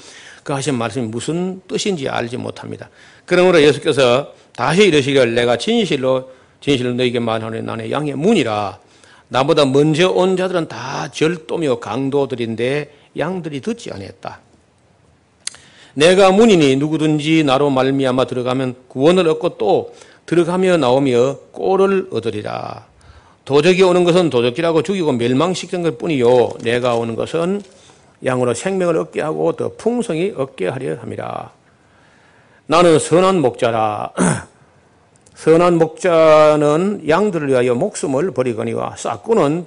[0.43, 2.89] 그 하신 말씀이 무슨 뜻인지 알지 못합니다.
[3.25, 6.31] 그러므로 예수께서 다시 이르시길 내가 진실로
[6.61, 8.79] 진실로 너에게 말하노니 나는 양의 문이라
[9.27, 14.39] 나보다 먼저 온 자들은 다 절도며 강도들인데 양들이 듣지 아니했다.
[15.93, 19.93] 내가 문이니 누구든지 나로 말미암아 들어가면 구원을 얻고 또
[20.25, 22.85] 들어가며 나오며 꼴을 얻으리라.
[23.43, 26.51] 도적이 오는 것은 도적질하고 죽이고 멸망시키는 것 뿐이요.
[26.63, 27.61] 내가 오는 것은
[28.23, 31.51] 양으로 생명을 얻게 하고 더 풍성히 얻게 하려 함이라.
[32.67, 34.11] 나는 선한 목자라.
[35.35, 39.65] 선한 목자는 양들을 위하여 목숨을 버리거니와 싹구는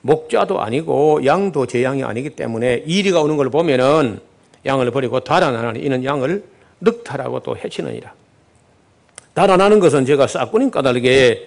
[0.00, 4.20] 목자도 아니고 양도 제 양이 아니기 때문에 이리가 오는 걸 보면은
[4.66, 6.44] 양을 버리고 달아나니 이는 양을
[6.80, 8.12] 늑탈하고 또 해치느니라.
[9.34, 11.46] 달아나는 것은 제가 싹군인 까닭에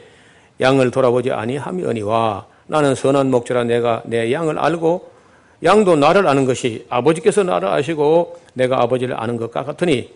[0.62, 5.12] 양을 돌아보지 아니하며니와 나는 선한 목자라 내가 내 양을 알고
[5.64, 10.12] 양도 나를 아는 것이 아버지께서 나를 아시고 내가 아버지를 아는 것과 같으니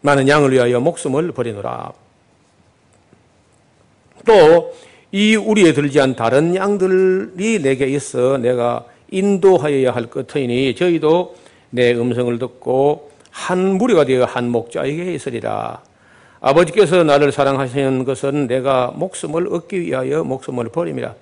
[0.00, 1.92] 나는 양을 위하여 목숨을 버리노라.
[4.26, 4.72] 또
[5.10, 11.34] 이 우리에 들지 않은 다른 양들이 내게 있어 내가 인도하여야 할 것이니 저희도
[11.70, 15.82] 내 음성을 듣고 한 무리가 되어 한 목자에게 있으리라.
[16.40, 21.14] 아버지께서 나를 사랑하시는 것은 내가 목숨을 얻기 위하여 목숨을 버립니다.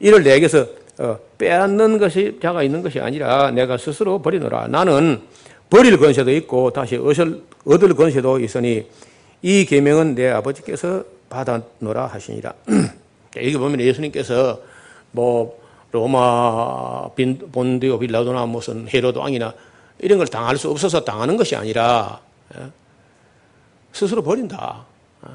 [0.00, 0.66] 이를 내게서
[0.98, 4.68] 어, 빼앗는 것이 자가 있는 것이 아니라 내가 스스로 버리노라.
[4.68, 5.20] 나는
[5.68, 8.86] 버릴 권세도 있고 다시 얻을 권세도 있으니
[9.42, 12.54] 이 계명은 내 아버지께서 받아노라 하시니라.
[13.36, 14.60] 여기 보면 예수님께서
[15.10, 15.58] 뭐
[15.90, 17.08] 로마
[17.52, 19.52] 본디오 빌라도나 무슨 헤로도 왕이나
[19.98, 22.20] 이런 걸 당할 수 없어서 당하는 것이 아니라
[22.56, 22.70] 예,
[23.92, 24.84] 스스로 버린다.
[25.26, 25.30] 예.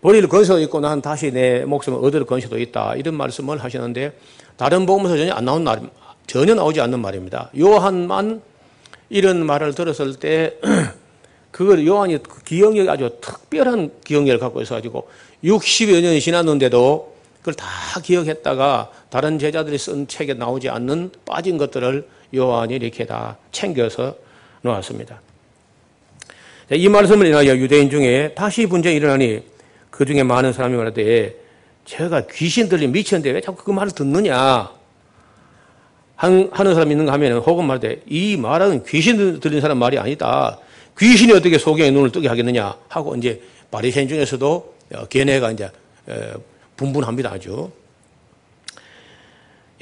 [0.00, 2.94] 버릴 권세도 있고 난 다시 내 목숨을 얻을 권세도 있다.
[2.96, 4.16] 이런 말씀을 하시는데
[4.56, 5.80] 다른 복음에서 전혀 안 나온 말,
[6.26, 7.50] 전혀 나오지 않는 말입니다.
[7.58, 8.42] 요한만
[9.08, 10.56] 이런 말을 들었을 때
[11.50, 15.08] 그걸 요한이 기억력이 아주 특별한 기억력을 갖고 있어가지고
[15.42, 17.66] 60여 년이 지났는데도 그걸 다
[18.02, 24.14] 기억했다가 다른 제자들이 쓴 책에 나오지 않는 빠진 것들을 요한이 이렇게 다 챙겨서
[24.62, 25.20] 놓았습니다.
[26.72, 29.42] 이 말씀을 인하여 유대인 중에 다시 분쟁이 일어나니
[29.90, 31.34] 그 중에 많은 사람이 말하되
[31.84, 34.70] 제가 귀신 들린 미쳤는데 왜 자꾸 그 말을 듣느냐
[36.14, 40.58] 하는 사람이 있는가 하면 혹은 말하되 이 말은 귀신 들린 사람 말이 아니다.
[40.98, 44.74] 귀신이 어떻게 소경의 눈을 뜨게 하겠느냐 하고 이제 바리새인 중에서도
[45.08, 45.70] 견해가 이제
[46.76, 47.70] 분분합니다 아주.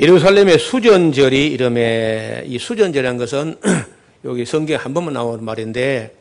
[0.00, 3.56] 예루살렘에 수전절이 이르매 이 수전절이라는 것은
[4.24, 6.14] 여기 성경에 한 번만 나오는 말인데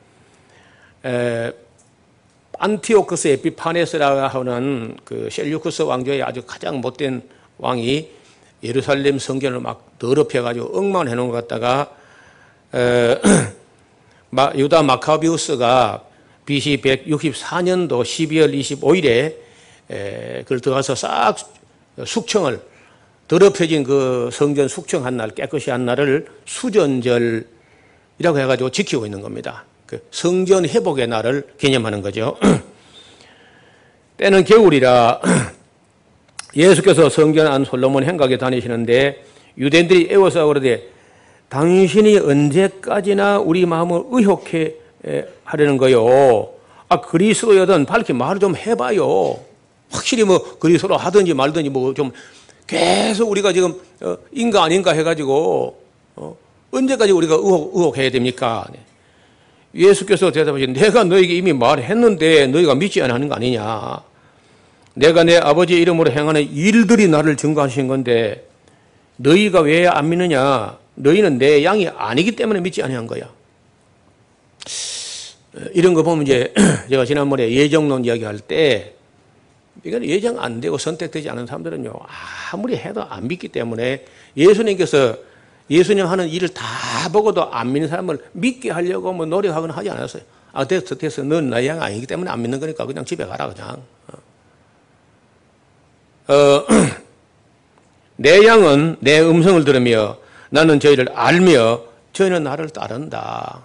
[1.06, 1.52] 에,
[2.58, 7.22] 안티오크스 에피파네스라 하는 그 셀류크스 왕조의 아주 가장 못된
[7.60, 8.10] 왕이
[8.64, 11.92] 예루살렘 성전을 막 더럽혀가지고 엉망을 해놓은 것 같다가
[12.74, 13.22] 에,
[14.58, 16.04] 유다 마카비우스가
[16.48, 19.36] BC 164년도 12월 25일에
[19.92, 21.36] 에, 그걸 들어가서 싹
[22.04, 22.60] 숙청을
[23.28, 27.46] 더럽혀진 그 성전 숙청한 날, 깨끗이 한 날을 수전절이라고
[28.20, 29.66] 해가지고 지키고 있는 겁니다.
[29.86, 32.38] 그 성전 회복의 날을 개념하는 거죠.
[34.18, 35.22] 때는 겨울이라
[36.56, 39.26] 예수께서 성전 안 솔로몬 행각에 다니시는데
[39.58, 40.90] 유대인들이 애워서 그러되
[41.50, 44.76] 당신이 언제까지나 우리 마음을 의혹해
[45.44, 46.50] 하려는 거요.
[46.90, 49.40] 아, 그리스도여든 밝히 말을 좀 해봐요.
[49.90, 52.12] 확실히 뭐 그리스도로 하든지 말든지 뭐 좀
[52.68, 55.82] 계속 우리가 지금 어, 인가 아닌가 해가지고
[56.18, 56.38] 어,
[56.72, 58.68] 언제까지 우리가 의혹, 의혹해야 됩니까?
[58.72, 58.80] 네.
[59.74, 64.02] 예수께서 대답하신 내가 너에게 이미 말했는데 너희가 믿지 않는 거 아니냐?
[64.96, 68.48] 내가 내 아버지 이름으로 행하는 일들이 나를 증거하신 건데
[69.18, 70.78] 너희가 왜 안 믿느냐?
[70.96, 73.30] 너희는 내 양이 아니기 때문에 믿지 아니한 거야.
[75.74, 76.54] 이런 거 보면 이제
[76.90, 78.94] 제가 지난번에 예정론 이야기할 때
[79.88, 81.94] 이건 예정 안 되고 선택되지 않은 사람들은요,
[82.52, 85.16] 아무리 해도 안 믿기 때문에 예수님께서
[85.70, 86.66] 예수님 하는 일을 다
[87.12, 90.24] 보고도 안 믿는 사람을 믿게 하려고 뭐 노력하거나 하지 않았어요.
[90.54, 91.24] 아, 됐어, 됐어.
[91.24, 93.82] 넌 나의 양 아니기 때문에 안 믿는 거니까 그냥 집에 가라, 그냥.
[96.28, 96.66] 어, 어
[98.18, 100.18] 내 양은 내 음성을 들으며
[100.50, 101.82] 나는 저희를 알며
[102.14, 103.62] 저희는 나를 따른다.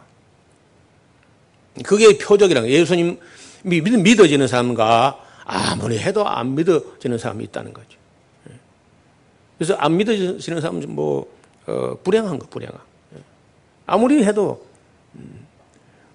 [1.84, 2.80] 그게 표적이라는 거예요.
[2.80, 3.18] 예수님
[3.64, 7.98] 믿어지는 사람과 아무리 해도 안 믿어지는 사람이 있다는 거죠.
[8.50, 8.54] 예.
[9.58, 11.26] 그래서 안 믿어지는 사람은 뭐
[11.66, 12.78] 어, 불행한 거, 불행한.
[13.16, 13.20] 예.
[13.86, 14.66] 아무리 해도
[15.14, 15.46] 음.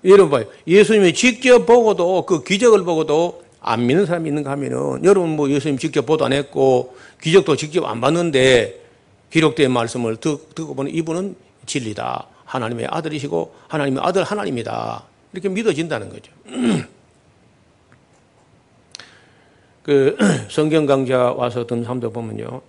[0.06, 0.50] 여러분 봐요.
[0.66, 6.06] 예수님이 직접 보고도 그 기적을 보고도 안 믿는 사람이 있는가 하면은 여러분 뭐 예수님 직접
[6.06, 8.82] 보도 안 했고 기적도 직접 안 봤는데
[9.32, 12.28] 기록된 말씀을 듣, 듣고 보는 이분은 진리다.
[12.46, 15.04] 하나님의 아들이시고 하나님의 아들 하나님이다.
[15.34, 16.32] 이렇게 믿어진다는 거죠.
[19.88, 20.18] 그
[20.52, 22.62] 성경 강좌 와서 듣는 사람들 보면요.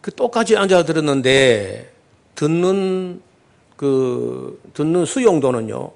[0.00, 1.92] 그 똑같이 앉아 들었는데
[2.34, 3.22] 듣는
[3.76, 5.92] 그 듣는 수용도는요.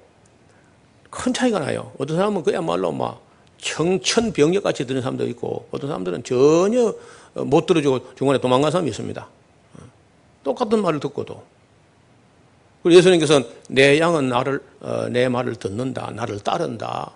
[1.09, 1.91] 큰 차이가 나요.
[1.97, 3.21] 어떤 사람은 그야말로 막
[3.57, 6.95] 청천벽력 같이 듣는 사람도 있고 어떤 사람들은 전혀
[7.33, 9.27] 못 들어주고 중간에 도망간 사람이 있습니다.
[10.45, 11.43] 똑같은 말을 듣고도.
[12.83, 17.11] 그리고 예수님께서는 내 양은 나를 어, 내 말을 듣는다, 나를 따른다.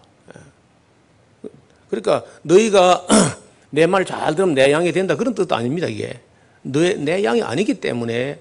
[1.89, 3.05] 그러니까 너희가
[3.71, 6.19] 내 말 잘 들으면 내 양이 된다 그런 뜻도 아닙니다 이게
[6.61, 8.39] 너의, 내 양이 아니기 때문에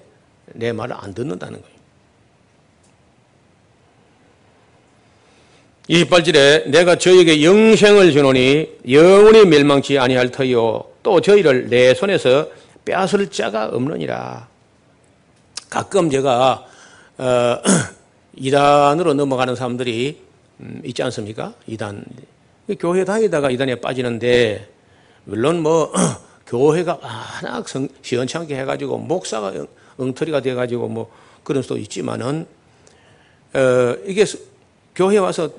[0.53, 1.75] 내 말을 안 듣는다는 거예요.
[5.89, 12.49] 28절에 내가 저에게 영생을 주노니 영원히 멸망치 아니할 터이요 또 저희를 내 손에서
[12.85, 14.47] 빼앗을 자가 없느니라.
[15.69, 16.65] 가끔 제가
[17.17, 17.57] 어,
[18.35, 20.21] 이단으로 넘어가는 사람들이
[20.61, 21.53] 음, 있지 않습니까?
[21.67, 22.03] 이단
[22.79, 24.67] 교회 다니다가 이단에 빠지는데
[25.25, 25.93] 물론 뭐
[26.47, 27.65] 교회가 워낙
[28.01, 29.53] 시원찮게 해가지고 목사가
[29.97, 31.11] 엉터리가 돼가지고 뭐
[31.43, 32.47] 그런 수도 있지만은
[33.53, 34.25] 어, 이게
[34.95, 35.49] 교회 와서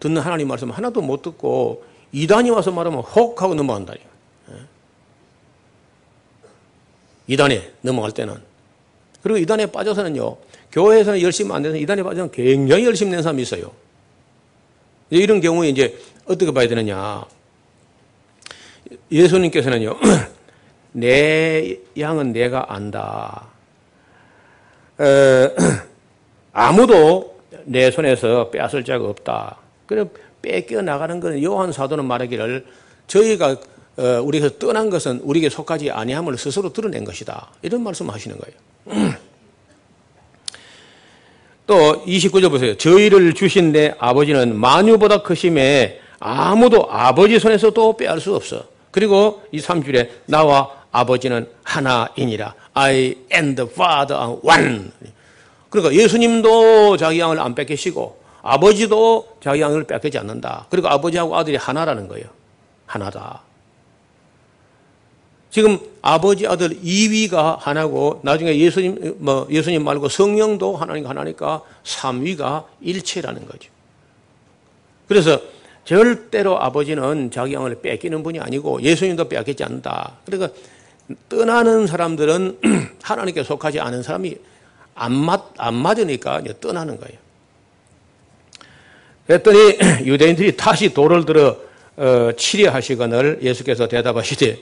[0.00, 3.94] 듣는 하나님 말씀 하나도 못 듣고 이단이 와서 말하면 혹 하고 넘어간다.
[3.94, 4.54] 예.
[7.26, 8.36] 이단에 넘어갈 때는.
[9.22, 10.36] 그리고 이단에 빠져서는요,
[10.72, 13.72] 교회에서는 열심히 안 돼서 이단에 빠져서 굉장히 열심히 낸 사람이 있어요.
[15.10, 17.24] 이런 경우에 이제 어떻게 봐야 되느냐.
[19.10, 19.96] 예수님께서는요,
[20.92, 23.48] 내 양은 내가 안다.
[25.00, 25.50] 에,
[26.52, 29.56] 아무도 내 손에서 빼앗을 자가 없다.
[29.86, 30.04] 그래
[30.42, 32.66] 뺏겨 나가는 것은 요한 사도는 말하기를
[33.06, 33.56] 저희가
[33.96, 37.50] 어, 우리가 떠난 것은 우리에게 속하지 아니함을 스스로 드러낸 것이다.
[37.62, 39.14] 이런 말씀하시는 거예요.
[41.66, 42.76] 또 29절 보세요.
[42.76, 48.64] 저희를 주신 내 아버지는 만유보다 크심에 아무도 아버지 손에서도 빼앗을 수 없어.
[48.90, 52.54] 그리고 이 3줄에 나와 아버지는 하나이니라.
[52.72, 54.90] I and the Father are one.
[55.68, 60.66] 그러니까 예수님도 자기 양을 안 뺏기시고 아버지도 자기 양을 뺏기지 않는다.
[60.70, 62.24] 그리고 아버지하고 아들이 하나라는 거예요.
[62.86, 63.42] 하나다.
[65.50, 73.46] 지금 아버지 아들 2위가 하나고 나중에 예수님 뭐 예수님 말고 성령도 하나님 하나니까 3위가 일체라는
[73.46, 73.70] 거죠.
[75.06, 75.38] 그래서
[75.84, 80.12] 절대로 아버지는 자기 양을 뺏기는 분이 아니고 예수님도 뺏기지 않는다.
[80.24, 80.54] 그러니까
[81.28, 82.58] 떠나는 사람들은
[83.02, 84.36] 하나님께 속하지 않은 사람이
[84.94, 87.18] 안, 맞, 안 맞으니까 떠나는 거예요.
[89.26, 91.56] 그랬더니 유대인들이 다시 돌을 들어
[91.96, 94.58] 어, 치려 하시거늘 예수께서 대답하시되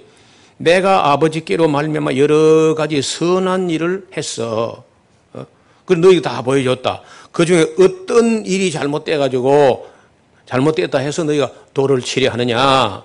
[0.58, 4.84] 내가 아버지께로 말미암아 여러 가지 선한 일을 했어.
[5.32, 5.46] 어?
[5.84, 7.02] 그 너희가 다 보여줬다.
[7.30, 9.91] 그 중에 어떤 일이 잘못돼 가지고
[10.46, 13.04] 잘못됐다 해서 너희가 돌을 치려 하느냐?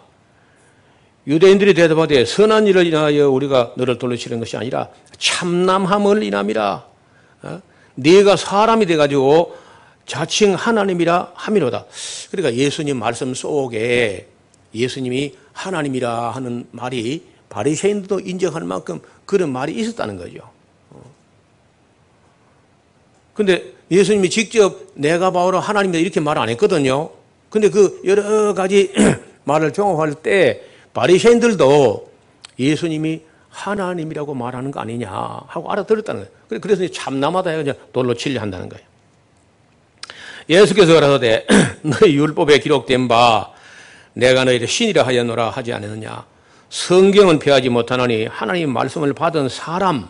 [1.27, 6.85] 유대인들이 대답하되 선한 일을 인하여 우리가 너를 돌로 치는 것이 아니라 참남함을 인함이라.
[7.43, 7.61] 어?
[7.95, 9.57] 네가 사람이 돼 가지고
[10.05, 11.85] 자칭 하나님이라 함이로다.
[12.31, 14.27] 그러니까 예수님 말씀 속에
[14.73, 20.39] 예수님이 하나님이라 하는 말이 바리새인들도 인정할 만큼 그런 말이 있었다는 거죠.
[23.33, 27.16] 근데 예수님이 직접 내가 바로 하나님이다 이렇게 말 안 했거든요.
[27.49, 28.93] 근데 그 여러 가지
[29.45, 30.61] 말을 종합할 때
[30.93, 32.11] 바리새인들도
[32.59, 36.61] 예수님이 하나님이라고 말하는 거 아니냐 하고 알아들었다는 거예요.
[36.61, 38.85] 그래서 참남하다 해서 돌로 치려 한다는 거예요.
[40.49, 41.45] 예수께서 가라사대
[41.81, 43.51] 너희 율법에 기록된 바
[44.13, 46.25] 내가 너희를 신이라 하였노라 하지 않았느냐
[46.69, 50.09] 성경은 피하지 못하노니 하나님 말씀을 받은 사람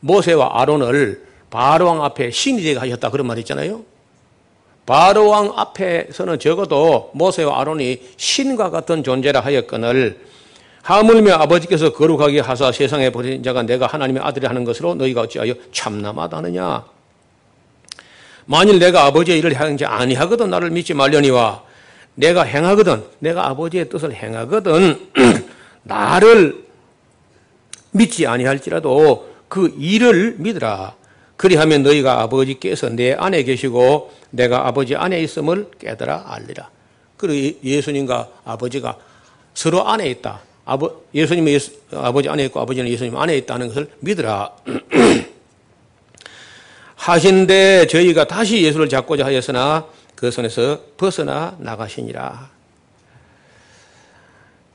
[0.00, 3.84] 모세와 아론을 바로왕 앞에 신이 되게 하셨다 그런 말 있잖아요.
[4.86, 10.18] 바로왕 앞에서는 적어도 모세와 아론이 신과 같은 존재라 하였거늘
[10.82, 16.84] 하물며 아버지께서 거룩하게 하사 세상에 보낸 자가 내가 하나님의 아들이 하는 것으로 너희가 어찌하여 참남하다느냐?
[18.46, 21.62] 만일 내가 아버지의 일을 행하지 아니하거든 나를 믿지 말려니와
[22.16, 25.10] 내가 행하거든 내가 아버지의 뜻을 행하거든
[25.84, 26.64] 나를
[27.92, 30.96] 믿지 아니할지라도 그 일을 믿으라
[31.36, 36.70] 그리하면 너희가 아버지께서 내 안에 계시고 내가 아버지 안에 있음을 깨달아 알리라.
[37.16, 38.98] 그리고 예수님과 아버지가
[39.54, 40.40] 서로 안에 있다.
[40.64, 44.52] 아버, 예수님은 예수, 아버지 안에 있고 아버지는 예수님 안에 있다는 것을 믿으라.
[46.94, 52.48] 하신데 저희가 다시 예수를 잡고자 하였으나 그 손에서 벗어나 나가시니라.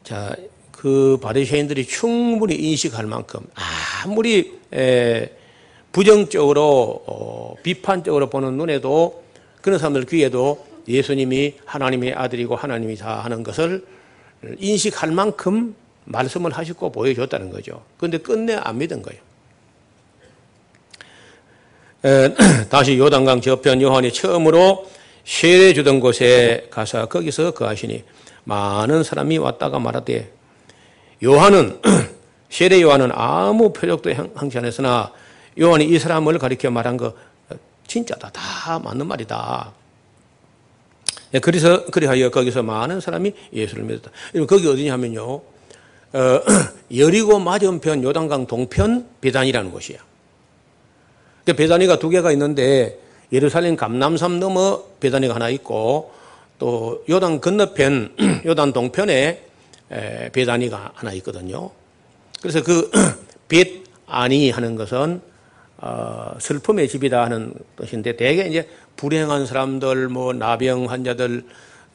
[0.03, 0.35] 자,
[0.71, 3.41] 그 바리새인들이 충분히 인식할 만큼
[4.03, 5.29] 아무리 에,
[5.97, 9.23] 부정적으로 어, 비판적으로 보는 눈에도
[9.63, 13.83] 그런 사람들 귀에도 예수님이 하나님의 아들이고 하나님이다 하는 것을
[14.59, 15.73] 인식할 만큼
[16.05, 17.81] 말씀을 하시고 보여줬다는 거죠.
[17.97, 19.19] 그런데 끝내 안 믿은 거예요.
[22.69, 24.87] 다시 요단강 저편 요한이 처음으로
[25.25, 28.03] 세례 주던 곳에 가서 거기서 거하시니
[28.43, 30.31] 많은 사람이 왔다가 말하되
[31.23, 31.81] 요한은
[32.51, 35.11] 세례 요한은 아무 표적도 안 했으나
[35.59, 37.13] 요한이 이 사람을 가리켜 말한 거
[37.87, 39.71] 진짜다 다 맞는 말이다.
[41.33, 44.11] 예, 그래서 그리하여 거기서 많은 사람이 예수를 믿었다.
[44.47, 45.41] 거기 어디냐면요.
[46.13, 46.41] 어,
[46.95, 49.97] 여리고 맞은편 요단강 동편 비단이라는 곳이야.
[51.45, 52.99] 베다니가 두 개가 있는데
[53.31, 56.11] 예루살렘 감남산 넘어 베다니가 하나 있고
[56.59, 59.43] 또 요단 건너편, 요단 동편에
[60.33, 61.71] 배단위가 하나 있거든요.
[62.41, 62.89] 그래서 그
[63.47, 65.21] 벳아니 하는 것은
[65.77, 71.43] 어, 슬픔의 집이다 하는 뜻인데 대개 이제 불행한 사람들, 뭐 나병 환자들,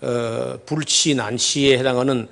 [0.02, 2.28] 어, 불치 난치에 해당하는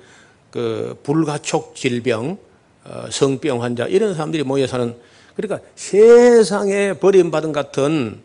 [0.49, 2.37] 그 불가촉 질병,
[2.85, 4.95] 어, 성병 환자 이런 사람들이 모여 사는
[5.35, 8.21] 그러니까 세상에 버림받은 같은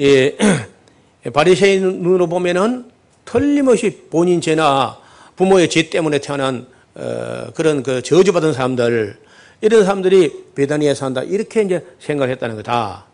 [0.00, 0.36] 예,
[1.32, 2.90] 바리새인으로 보면은
[3.24, 4.98] 틀림없이 본인 죄나
[5.36, 9.18] 부모의 죄 때문에 태어난 어, 그런 그 저주받은 사람들
[9.60, 13.06] 이런 사람들이 베다니에 산다 이렇게 이제 생각을 했다는 거다.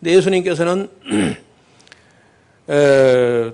[0.00, 0.88] 근데 예수님께서는
[2.68, 3.50] 에,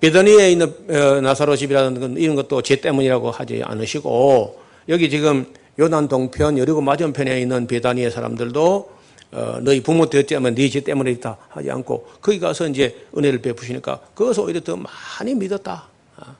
[0.00, 5.46] 베다니에 있는 어, 나사로 집이라는 이런 것도 죄 때문이라고 하지 않으시고 여기 지금
[5.78, 8.96] 요단 동편 여리고 맞은편에 있는 베다니의 사람들도
[9.32, 14.44] 어, 너희 부모 때문에 네죄 때문에 있다 하지 않고 거기 가서 이제 은혜를 베푸시니까 그것을
[14.44, 15.88] 오히려 더 많이 믿었다.
[16.16, 16.36] 아.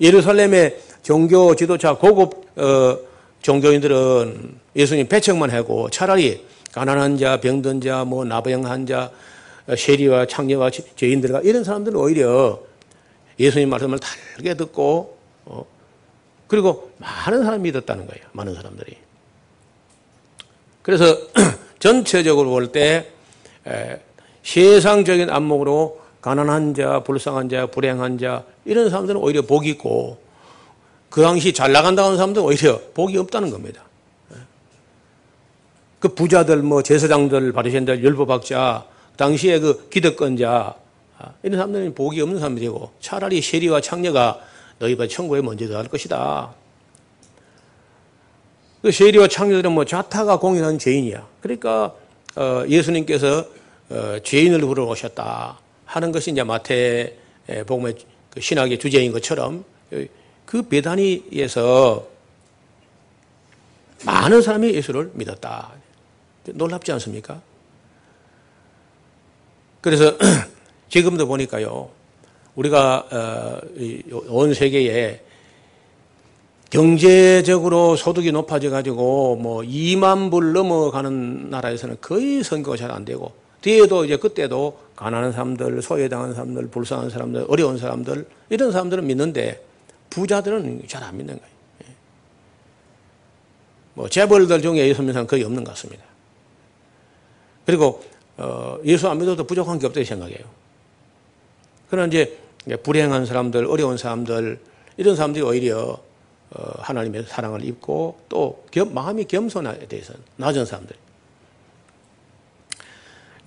[0.00, 3.07] 예루살렘의 종교 지도자 고급 어,
[3.42, 9.10] 종교인들은 예수님 배척만 하고 차라리 가난한 자, 병든 자, 뭐 나병한 자,
[9.76, 12.60] 세리와 창녀와 죄인들과 이런 사람들은 오히려
[13.38, 15.64] 예수님 말씀을 달게 듣고 어,
[16.46, 18.24] 그리고 많은 사람이 믿었다는 거예요.
[18.32, 18.96] 많은 사람들이.
[20.82, 21.16] 그래서
[21.78, 23.10] 전체적으로 볼 때
[24.42, 30.18] 세상적인 안목으로 가난한 자, 불쌍한 자, 불행한 자 이런 사람들은 오히려 복이 있고
[31.10, 33.82] 그 당시 잘 나간다는 사람들은 오히려 복이 없다는 겁니다.
[36.00, 38.86] 그 부자들, 뭐 제사장들, 바리새인들, 율법학자,
[39.16, 40.76] 당시에 그 기득권자
[41.18, 44.40] 아, 이런 사람들은 복이 없는 사람들이고 차라리 세리와 창녀가
[44.78, 46.54] 너희가 천국에 먼저 들어갈 것이다.
[48.80, 51.26] 그 세리와 창녀들은 뭐 자타가 공인한 죄인이야.
[51.40, 51.94] 그러니까
[52.36, 53.44] 어, 예수님께서
[53.90, 57.16] 어, 죄인을 부르러 오셨다 하는 것이 이제 마태
[57.66, 57.96] 복음의
[58.30, 59.64] 그 신학의 주제인 것처럼
[60.48, 62.06] 그 베다니에서
[64.06, 65.72] 많은 사람이 예수를 믿었다.
[66.46, 67.42] 놀랍지 않습니까?
[69.82, 70.16] 그래서
[70.88, 71.90] 지금도 보니까요,
[72.54, 73.60] 우리가 어,
[74.28, 75.20] 온 세계에
[76.70, 84.06] 경제적으로 소득이 높아져 가지고 뭐 2만 불 넘어가는 나라에서는 거의 선거가 잘 안 되고 뒤에도
[84.06, 89.67] 이제 그때도 가난한 사람들, 소외당한 사람들, 불쌍한 사람들, 어려운 사람들 이런 사람들은 믿는데
[90.10, 91.54] 부자들은 잘 안 믿는 거예요.
[91.84, 91.94] 예.
[93.94, 96.04] 뭐 재벌들 중에 예수 믿는 거의 없는 것 같습니다.
[97.66, 98.02] 그리고
[98.36, 100.44] 어, 예수 안 믿어도 부족한 게 없다고 생각해요.
[101.90, 102.38] 그러나 이제
[102.82, 104.60] 불행한 사람들, 어려운 사람들
[104.96, 105.98] 이런 사람들이 오히려
[106.50, 110.96] 어, 하나님의 사랑을 입고 또 겸, 마음이 겸손에 대해서 낮은 사람들.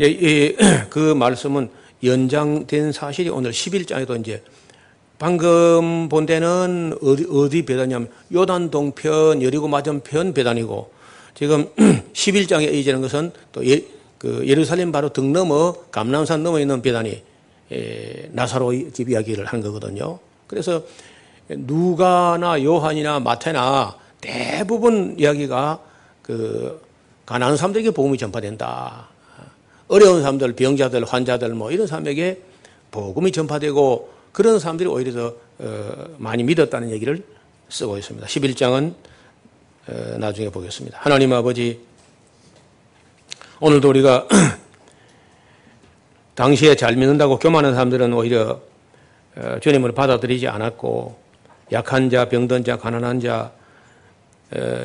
[0.02, 0.56] 예,
[0.90, 1.70] 그 말씀은
[2.04, 4.44] 연장된 사실이 오늘 11장에도 이제
[5.22, 10.92] 방금 본 데는 어디, 어디 배단이냐면 요단 동편, 여리고 맞은편 배단이고
[11.36, 11.70] 지금
[12.14, 13.86] 11장에 이제는 것은 또 예,
[14.18, 17.22] 그 예루살렘 바로 등 넘어 감남산 넘어 있는 배단이
[17.72, 20.18] 예, 나사로 집 이야기를 한 거거든요.
[20.48, 20.82] 그래서
[21.50, 25.82] 누가나 요한이나 마태나 대부분 이야기가
[26.24, 26.82] 그
[27.28, 29.08] 가난한 사람들에게 복음이 전파된다.
[29.88, 32.42] 어려운 사람들, 병자들, 환자들 뭐 이런 사람에게
[32.90, 37.24] 복음이 전파되고 그런 사람들이 오히려 더 어, 많이 믿었다는 얘기를
[37.70, 38.28] 쓰고 있습니다.
[38.28, 38.94] 11장은
[39.88, 41.00] 어, 나중에 보겠습니다.
[41.02, 41.80] 하나님 아버지
[43.60, 44.28] 오늘도 우리가
[46.36, 48.62] 당시에 잘 믿는다고 교만한 사람들은 오히려
[49.36, 51.20] 어, 주님을 받아들이지 않았고
[51.72, 53.52] 약한 자, 병든 자, 가난한 자,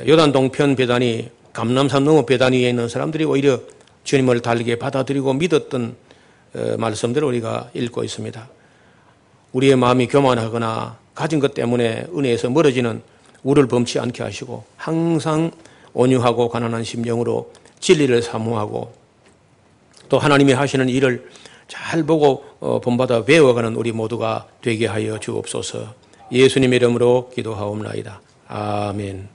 [0.07, 3.59] 요단 동편 배단이 감남산 넘어 배단 위에 있는 사람들이 오히려
[4.05, 5.97] 주님을 달게 받아들이고 믿었던
[6.79, 8.49] 말씀들을 우리가 읽고 있습니다.
[9.57, 13.01] 우리의 마음이 교만하거나 가진 것 때문에 은혜에서 멀어지는
[13.43, 15.51] 우를 범치 않게 하시고 항상
[15.95, 17.51] 온유하고 가난한 심령으로
[17.81, 18.93] 진리를 사모하고
[20.11, 21.31] 또 하나님이 하시는 일을
[21.69, 25.95] 잘 보고 어, 본받아 배워가는 우리 모두가 되게 하여 주옵소서.
[26.31, 28.21] 예수님 이름으로 기도하옵나이다.
[28.49, 29.29] 아멘.